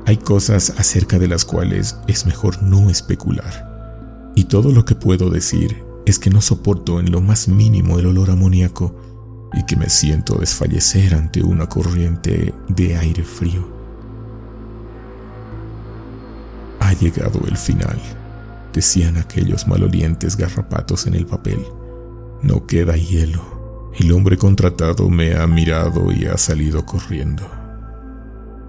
Hay 0.05 0.17
cosas 0.17 0.73
acerca 0.77 1.17
de 1.17 1.29
las 1.29 1.45
cuales 1.45 1.95
es 2.07 2.25
mejor 2.25 2.61
no 2.61 2.89
especular. 2.89 4.33
Y 4.35 4.45
todo 4.45 4.73
lo 4.73 4.83
que 4.83 4.95
puedo 4.95 5.29
decir 5.29 5.81
es 6.05 6.19
que 6.19 6.29
no 6.29 6.41
soporto 6.41 6.99
en 6.99 7.09
lo 7.09 7.21
más 7.21 7.47
mínimo 7.47 7.99
el 7.99 8.07
olor 8.07 8.31
amoníaco 8.31 9.10
y 9.53 9.63
que 9.63 9.75
me 9.75 9.89
siento 9.89 10.35
desfallecer 10.35 11.13
ante 11.13 11.43
una 11.43 11.67
corriente 11.67 12.53
de 12.67 12.97
aire 12.97 13.23
frío. 13.23 13.67
Ha 16.79 16.93
llegado 16.93 17.41
el 17.47 17.57
final, 17.57 17.99
decían 18.73 19.17
aquellos 19.17 19.67
malolientes 19.67 20.35
garrapatos 20.35 21.07
en 21.07 21.15
el 21.15 21.25
papel. 21.25 21.65
No 22.41 22.65
queda 22.65 22.95
hielo. 22.95 23.91
El 23.99 24.11
hombre 24.13 24.37
contratado 24.37 25.09
me 25.09 25.35
ha 25.35 25.45
mirado 25.47 26.11
y 26.11 26.25
ha 26.25 26.37
salido 26.37 26.85
corriendo. 26.85 27.43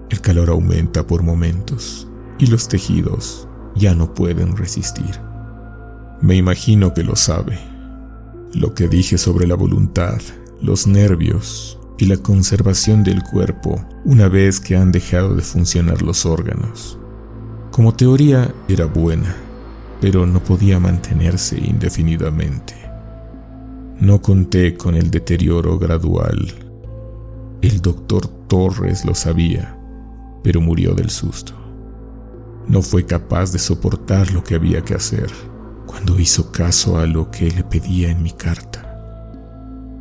El 0.09 0.21
calor 0.21 0.49
aumenta 0.49 1.07
por 1.07 1.23
momentos 1.23 2.07
y 2.37 2.47
los 2.47 2.67
tejidos 2.67 3.47
ya 3.75 3.95
no 3.95 4.13
pueden 4.13 4.55
resistir. 4.55 5.19
Me 6.21 6.35
imagino 6.35 6.93
que 6.93 7.03
lo 7.03 7.15
sabe. 7.15 7.57
Lo 8.53 8.73
que 8.73 8.87
dije 8.87 9.17
sobre 9.17 9.47
la 9.47 9.55
voluntad 9.55 10.21
los 10.63 10.87
nervios 10.87 11.77
y 11.97 12.05
la 12.05 12.15
conservación 12.15 13.03
del 13.03 13.21
cuerpo 13.21 13.85
una 14.05 14.29
vez 14.29 14.61
que 14.61 14.77
han 14.77 14.93
dejado 14.93 15.35
de 15.35 15.41
funcionar 15.41 16.01
los 16.01 16.25
órganos. 16.25 16.97
Como 17.69 17.93
teoría 17.93 18.55
era 18.69 18.85
buena, 18.85 19.35
pero 19.99 20.25
no 20.25 20.41
podía 20.41 20.79
mantenerse 20.79 21.59
indefinidamente. 21.59 22.75
No 23.99 24.21
conté 24.21 24.75
con 24.77 24.95
el 24.95 25.11
deterioro 25.11 25.77
gradual. 25.77 26.53
El 27.61 27.81
doctor 27.81 28.25
Torres 28.47 29.03
lo 29.03 29.15
sabía, 29.15 29.77
pero 30.43 30.61
murió 30.61 30.93
del 30.93 31.09
susto. 31.09 31.53
No 32.69 32.81
fue 32.81 33.05
capaz 33.05 33.51
de 33.51 33.59
soportar 33.59 34.31
lo 34.31 34.45
que 34.45 34.55
había 34.55 34.81
que 34.81 34.95
hacer 34.95 35.29
cuando 35.85 36.17
hizo 36.17 36.53
caso 36.53 36.97
a 36.99 37.05
lo 37.05 37.29
que 37.31 37.51
le 37.51 37.65
pedía 37.65 38.09
en 38.09 38.23
mi 38.23 38.31
carta. 38.31 38.92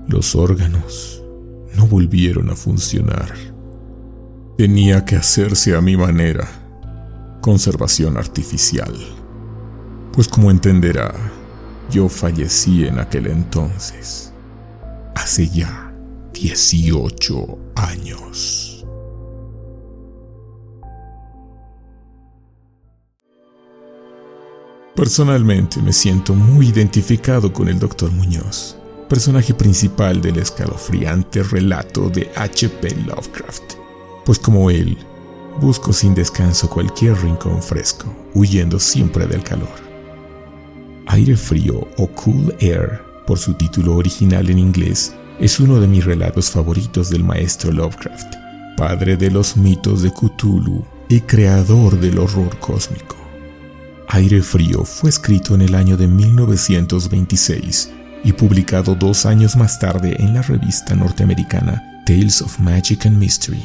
Los 0.08 0.34
órganos 0.34 1.22
no 1.76 1.86
volvieron 1.86 2.50
a 2.50 2.56
funcionar. 2.56 3.32
Tenía 4.58 5.04
que 5.04 5.16
hacerse 5.16 5.74
a 5.74 5.80
mi 5.80 5.96
manera. 5.96 6.48
Conservación 7.40 8.16
artificial. 8.16 8.94
Pues 10.12 10.28
como 10.28 10.50
entenderá, 10.50 11.14
yo 11.90 12.08
fallecí 12.08 12.84
en 12.84 12.98
aquel 12.98 13.28
entonces. 13.28 14.32
Hace 15.14 15.48
ya 15.48 15.94
18 16.34 17.58
años. 17.76 18.84
Personalmente 24.94 25.80
me 25.80 25.92
siento 25.92 26.34
muy 26.34 26.68
identificado 26.68 27.52
con 27.52 27.68
el 27.68 27.78
doctor 27.78 28.10
Muñoz 28.10 28.81
personaje 29.12 29.52
principal 29.52 30.22
del 30.22 30.38
escalofriante 30.38 31.42
relato 31.42 32.08
de 32.08 32.30
H.P. 32.34 32.96
Lovecraft, 33.04 33.74
pues 34.24 34.38
como 34.38 34.70
él, 34.70 34.96
busco 35.60 35.92
sin 35.92 36.14
descanso 36.14 36.70
cualquier 36.70 37.20
rincón 37.20 37.62
fresco, 37.62 38.06
huyendo 38.32 38.78
siempre 38.78 39.26
del 39.26 39.42
calor. 39.42 39.68
Aire 41.08 41.36
frío 41.36 41.86
o 41.98 42.06
Cool 42.06 42.56
Air, 42.58 43.02
por 43.26 43.38
su 43.38 43.52
título 43.52 43.96
original 43.96 44.48
en 44.48 44.58
inglés, 44.58 45.14
es 45.38 45.60
uno 45.60 45.78
de 45.78 45.88
mis 45.88 46.06
relatos 46.06 46.50
favoritos 46.50 47.10
del 47.10 47.22
maestro 47.22 47.70
Lovecraft, 47.70 48.34
padre 48.78 49.18
de 49.18 49.30
los 49.30 49.58
mitos 49.58 50.00
de 50.00 50.10
Cthulhu 50.10 50.86
y 51.10 51.20
creador 51.20 52.00
del 52.00 52.18
horror 52.18 52.58
cósmico. 52.60 53.16
Aire 54.08 54.40
Frío 54.40 54.86
fue 54.86 55.10
escrito 55.10 55.54
en 55.54 55.60
el 55.60 55.74
año 55.74 55.98
de 55.98 56.06
1926 56.06 57.90
y 58.24 58.32
publicado 58.32 58.94
dos 58.94 59.26
años 59.26 59.56
más 59.56 59.78
tarde 59.78 60.16
en 60.18 60.34
la 60.34 60.42
revista 60.42 60.94
norteamericana 60.94 62.02
Tales 62.06 62.42
of 62.42 62.58
Magic 62.58 63.06
and 63.06 63.18
Mystery. 63.18 63.62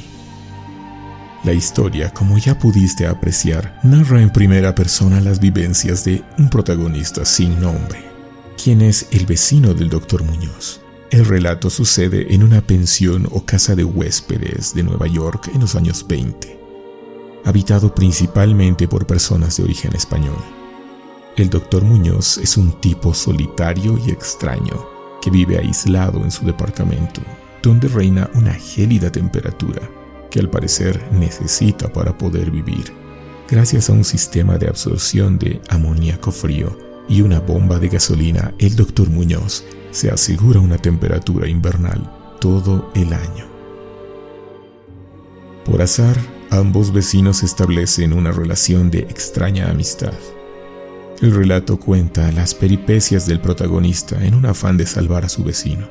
La 1.43 1.54
historia, 1.54 2.12
como 2.12 2.38
ya 2.38 2.58
pudiste 2.58 3.08
apreciar, 3.08 3.80
narra 3.84 4.22
en 4.22 4.32
primera 4.32 4.76
persona 4.76 5.22
las 5.22 5.39
vivencias 5.39 6.04
de 6.04 6.24
un 6.38 6.50
protagonista 6.50 7.26
sin 7.26 7.60
nombre, 7.62 8.04
quien 8.62 8.82
es 8.82 9.08
el 9.12 9.26
vecino 9.26 9.74
del 9.74 9.89
Dr. 9.89 10.24
Muñoz. 10.24 10.82
El 11.10 11.26
relato 11.26 11.70
sucede 11.70 12.34
en 12.34 12.43
una 12.43 12.62
pensión 12.62 13.30
o 13.32 13.46
casa 13.46 13.76
de 13.76 13.86
huéspedes 13.86 14.74
de 14.74 14.84
Nueva 14.84 15.08
York 15.08 15.50
en 15.54 15.62
los 15.62 15.76
años 15.76 16.06
20, 16.08 16.60
habitado 17.46 17.96
principalmente 17.96 18.88
por 18.88 19.08
personas 19.08 19.56
de 19.56 19.63
origen 19.63 19.96
español. 19.96 20.57
El 21.38 21.52
Dr. 21.52 21.84
Muñoz 21.84 22.39
es 22.39 22.58
un 22.58 22.71
tipo 22.82 23.13
solitario 23.13 23.95
y 24.04 24.10
extraño 24.10 24.89
que 25.21 25.30
vive 25.30 25.60
aislado 25.60 26.23
en 26.23 26.32
su 26.32 26.43
departamento, 26.43 27.21
donde 27.62 27.88
reina 27.88 28.28
una 28.34 28.56
gélida 28.56 29.12
temperatura 29.12 29.84
que 30.32 30.39
al 30.39 30.50
parecer 30.50 31.00
necesita 31.12 31.93
para 31.93 32.17
poder 32.17 32.50
vivir, 32.50 32.91
gracias 33.47 33.88
a 33.91 33.93
un 33.93 34.04
sistema 34.04 34.58
de 34.58 34.67
absorción 34.67 35.38
de 35.38 35.62
amoníaco 35.69 36.32
frío 36.32 36.76
y 37.08 37.21
una 37.21 37.39
bomba 37.39 37.78
de 37.78 37.89
gasolina, 37.89 38.56
el 38.58 38.76
Dr. 38.76 39.08
Muñoz 39.08 39.63
se 39.91 40.10
asegura 40.10 40.60
una 40.60 40.80
temperatura 40.80 41.47
invernal 41.47 42.02
todo 42.41 42.91
el 42.95 43.13
año. 43.13 43.45
Por 45.65 45.84
azar, 45.84 46.17
ambos 46.50 46.91
vecinos 46.91 47.43
establecen 47.43 48.13
una 48.13 48.32
relación 48.32 48.89
de 48.89 49.02
extraña 49.02 49.69
amistad. 49.69 50.15
El 51.19 51.34
relato 51.34 51.80
cuenta 51.80 52.32
las 52.32 52.53
peripecias 52.53 53.25
del 53.25 53.39
protagonista 53.39 54.23
en 54.23 54.36
un 54.36 54.45
afán 54.45 54.77
de 54.77 54.86
salvar 54.86 55.25
a 55.25 55.30
su 55.30 55.43
vecino. 55.43 55.88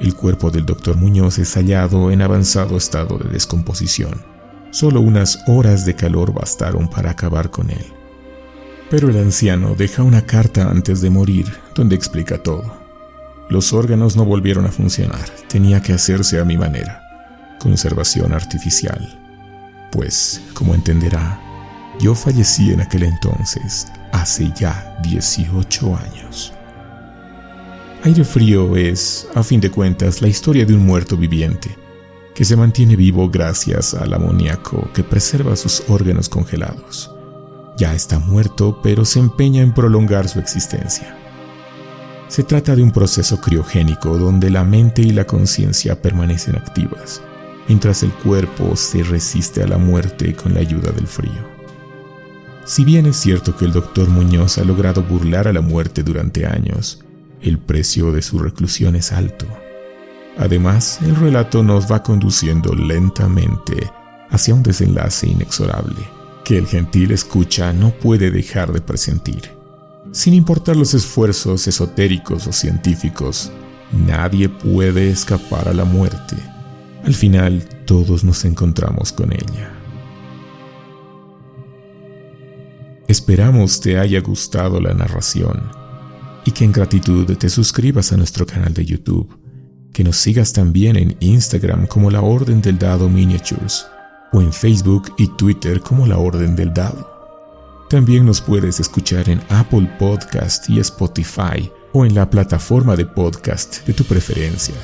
El 0.00 0.14
cuerpo 0.14 0.50
del 0.50 0.64
doctor 0.64 0.96
Muñoz 0.96 1.38
es 1.38 1.52
hallado 1.54 2.10
en 2.10 2.22
avanzado 2.22 2.78
estado 2.78 3.18
de 3.18 3.28
descomposición. 3.28 4.22
Solo 4.70 5.02
unas 5.02 5.40
horas 5.48 5.84
de 5.84 5.94
calor 5.94 6.32
bastaron 6.32 6.88
para 6.88 7.10
acabar 7.10 7.50
con 7.50 7.70
él. 7.70 7.84
Pero 8.88 9.10
el 9.10 9.18
anciano 9.18 9.74
deja 9.74 10.02
una 10.02 10.22
carta 10.22 10.70
antes 10.70 11.02
de 11.02 11.10
morir 11.10 11.46
donde 11.74 11.94
explica 11.94 12.42
todo. 12.42 12.72
Los 13.50 13.74
órganos 13.74 14.16
no 14.16 14.24
volvieron 14.24 14.64
a 14.64 14.72
funcionar, 14.72 15.28
tenía 15.48 15.82
que 15.82 15.92
hacerse 15.92 16.40
a 16.40 16.44
mi 16.46 16.56
manera. 16.56 17.02
Conservación 17.58 18.32
artificial. 18.32 19.18
Pues, 19.92 20.40
como 20.54 20.74
entenderá, 20.74 21.38
yo 22.00 22.14
fallecí 22.14 22.70
en 22.70 22.80
aquel 22.80 23.02
entonces, 23.02 23.88
hace 24.12 24.52
ya 24.58 24.98
18 25.02 25.96
años. 25.96 26.52
Aire 28.04 28.24
frío 28.24 28.76
es, 28.76 29.28
a 29.34 29.42
fin 29.42 29.60
de 29.60 29.70
cuentas, 29.70 30.22
la 30.22 30.28
historia 30.28 30.64
de 30.64 30.74
un 30.74 30.86
muerto 30.86 31.16
viviente, 31.16 31.76
que 32.34 32.44
se 32.44 32.56
mantiene 32.56 32.94
vivo 32.94 33.28
gracias 33.28 33.94
al 33.94 34.14
amoníaco 34.14 34.88
que 34.92 35.02
preserva 35.02 35.56
sus 35.56 35.82
órganos 35.88 36.28
congelados. 36.28 37.10
Ya 37.76 37.94
está 37.94 38.20
muerto, 38.20 38.80
pero 38.82 39.04
se 39.04 39.18
empeña 39.18 39.62
en 39.62 39.74
prolongar 39.74 40.28
su 40.28 40.38
existencia. 40.38 41.16
Se 42.28 42.44
trata 42.44 42.76
de 42.76 42.82
un 42.82 42.92
proceso 42.92 43.40
criogénico 43.40 44.16
donde 44.16 44.50
la 44.50 44.62
mente 44.62 45.02
y 45.02 45.10
la 45.10 45.24
conciencia 45.24 46.00
permanecen 46.00 46.54
activas, 46.54 47.20
mientras 47.66 48.04
el 48.04 48.12
cuerpo 48.12 48.76
se 48.76 49.02
resiste 49.02 49.62
a 49.62 49.66
la 49.66 49.78
muerte 49.78 50.34
con 50.36 50.54
la 50.54 50.60
ayuda 50.60 50.92
del 50.92 51.08
frío. 51.08 51.57
Si 52.68 52.84
bien 52.84 53.06
es 53.06 53.16
cierto 53.16 53.56
que 53.56 53.64
el 53.64 53.72
doctor 53.72 54.10
Muñoz 54.10 54.58
ha 54.58 54.62
logrado 54.62 55.02
burlar 55.02 55.48
a 55.48 55.54
la 55.54 55.62
muerte 55.62 56.02
durante 56.02 56.44
años, 56.44 57.02
el 57.40 57.58
precio 57.58 58.12
de 58.12 58.20
su 58.20 58.38
reclusión 58.38 58.94
es 58.94 59.10
alto. 59.10 59.46
Además, 60.36 60.98
el 61.00 61.16
relato 61.16 61.62
nos 61.62 61.90
va 61.90 62.02
conduciendo 62.02 62.74
lentamente 62.74 63.90
hacia 64.28 64.54
un 64.54 64.62
desenlace 64.62 65.28
inexorable, 65.28 65.96
que 66.44 66.58
el 66.58 66.66
gentil 66.66 67.12
escucha 67.12 67.72
no 67.72 67.88
puede 67.88 68.30
dejar 68.30 68.70
de 68.70 68.82
presentir. 68.82 69.50
Sin 70.12 70.34
importar 70.34 70.76
los 70.76 70.92
esfuerzos 70.92 71.66
esotéricos 71.66 72.46
o 72.46 72.52
científicos, 72.52 73.50
nadie 74.06 74.50
puede 74.50 75.08
escapar 75.08 75.68
a 75.68 75.72
la 75.72 75.86
muerte. 75.86 76.36
Al 77.02 77.14
final, 77.14 77.66
todos 77.86 78.24
nos 78.24 78.44
encontramos 78.44 79.10
con 79.10 79.32
ella. 79.32 79.77
Esperamos 83.08 83.80
te 83.80 83.98
haya 83.98 84.20
gustado 84.20 84.82
la 84.82 84.92
narración 84.92 85.70
y 86.44 86.50
que 86.50 86.64
en 86.66 86.72
gratitud 86.72 87.24
te 87.38 87.48
suscribas 87.48 88.12
a 88.12 88.18
nuestro 88.18 88.44
canal 88.44 88.74
de 88.74 88.84
YouTube, 88.84 89.34
que 89.94 90.04
nos 90.04 90.18
sigas 90.18 90.52
también 90.52 90.96
en 90.96 91.16
Instagram 91.20 91.86
como 91.86 92.10
la 92.10 92.20
Orden 92.20 92.60
del 92.60 92.78
Dado 92.78 93.08
Miniatures 93.08 93.86
o 94.34 94.42
en 94.42 94.52
Facebook 94.52 95.14
y 95.16 95.26
Twitter 95.38 95.80
como 95.80 96.06
la 96.06 96.18
Orden 96.18 96.54
del 96.54 96.74
Dado. 96.74 97.10
También 97.88 98.26
nos 98.26 98.42
puedes 98.42 98.78
escuchar 98.78 99.30
en 99.30 99.40
Apple 99.48 99.90
Podcast 99.98 100.68
y 100.68 100.78
Spotify 100.78 101.72
o 101.94 102.04
en 102.04 102.14
la 102.14 102.28
plataforma 102.28 102.94
de 102.94 103.06
podcast 103.06 103.86
de 103.86 103.94
tu 103.94 104.04
preferencia. 104.04 104.74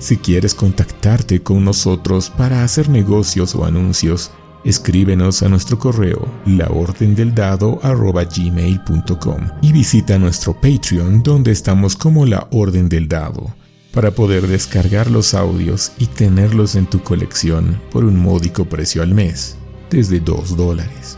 Si 0.00 0.16
quieres 0.16 0.56
contactarte 0.56 1.40
con 1.44 1.64
nosotros 1.64 2.30
para 2.30 2.64
hacer 2.64 2.88
negocios 2.88 3.54
o 3.54 3.64
anuncios, 3.64 4.32
escríbenos 4.64 5.42
a 5.42 5.48
nuestro 5.48 5.78
correo 5.78 6.28
laordendeldado@gmail.com 6.46 9.40
y 9.62 9.72
visita 9.72 10.18
nuestro 10.18 10.54
Patreon 10.54 11.22
donde 11.22 11.52
estamos 11.52 11.96
como 11.96 12.26
La 12.26 12.48
Orden 12.50 12.88
del 12.88 13.06
Dado 13.08 13.54
para 13.92 14.10
poder 14.10 14.48
descargar 14.48 15.10
los 15.10 15.34
audios 15.34 15.92
y 15.98 16.06
tenerlos 16.06 16.74
en 16.74 16.86
tu 16.86 17.02
colección 17.02 17.80
por 17.92 18.04
un 18.04 18.18
módico 18.18 18.64
precio 18.64 19.02
al 19.02 19.14
mes, 19.14 19.56
desde 19.88 20.18
2 20.18 20.56
dólares. 20.56 21.16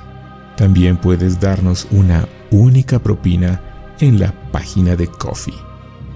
También 0.57 0.99
puedes 0.99 1.41
darnos 1.41 1.87
una 1.91 2.29
única 2.51 2.99
propina 2.99 3.63
en 4.01 4.19
la 4.19 4.35
página 4.53 4.97
de 4.97 5.07
Coffee. 5.07 5.55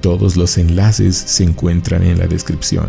Todos 0.03 0.37
los 0.37 0.59
enlaces 0.59 1.17
se 1.17 1.45
encuentran 1.45 2.03
en 2.03 2.19
la 2.19 2.27
descripción. 2.27 2.89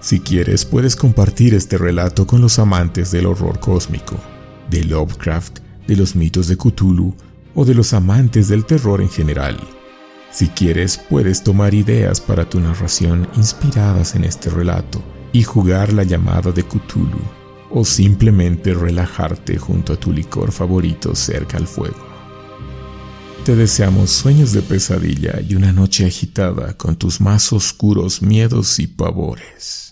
Si 0.00 0.20
quieres, 0.20 0.64
puedes 0.64 0.94
compartir 0.94 1.54
este 1.54 1.78
relato 1.78 2.26
con 2.26 2.40
los 2.40 2.58
amantes 2.58 3.10
del 3.10 3.26
horror 3.26 3.58
cósmico, 3.58 4.16
de 4.70 4.84
Lovecraft, 4.84 5.58
de 5.86 5.96
los 5.96 6.14
mitos 6.14 6.48
de 6.48 6.56
Cthulhu 6.56 7.14
o 7.54 7.64
de 7.64 7.74
los 7.74 7.92
amantes 7.94 8.48
del 8.48 8.64
terror 8.64 9.00
en 9.00 9.08
general. 9.08 9.58
Si 10.30 10.48
quieres, 10.48 10.98
puedes 10.98 11.42
tomar 11.42 11.72
ideas 11.72 12.20
para 12.20 12.48
tu 12.48 12.60
narración 12.60 13.26
inspiradas 13.36 14.14
en 14.14 14.24
este 14.24 14.50
relato 14.50 15.02
y 15.32 15.42
jugar 15.42 15.92
la 15.92 16.04
llamada 16.04 16.52
de 16.52 16.62
Cthulhu, 16.62 17.20
o 17.70 17.84
simplemente 17.84 18.74
relajarte 18.74 19.58
junto 19.58 19.94
a 19.94 19.96
tu 19.96 20.12
licor 20.12 20.52
favorito 20.52 21.14
cerca 21.14 21.56
al 21.56 21.66
fuego. 21.66 22.06
Te 23.44 23.54
deseamos 23.54 24.10
sueños 24.10 24.52
de 24.52 24.60
pesadilla 24.60 25.40
y 25.40 25.54
una 25.54 25.72
noche 25.72 26.04
agitada 26.04 26.76
con 26.76 26.96
tus 26.96 27.20
más 27.20 27.52
oscuros 27.52 28.20
miedos 28.20 28.78
y 28.78 28.88
pavores. 28.88 29.85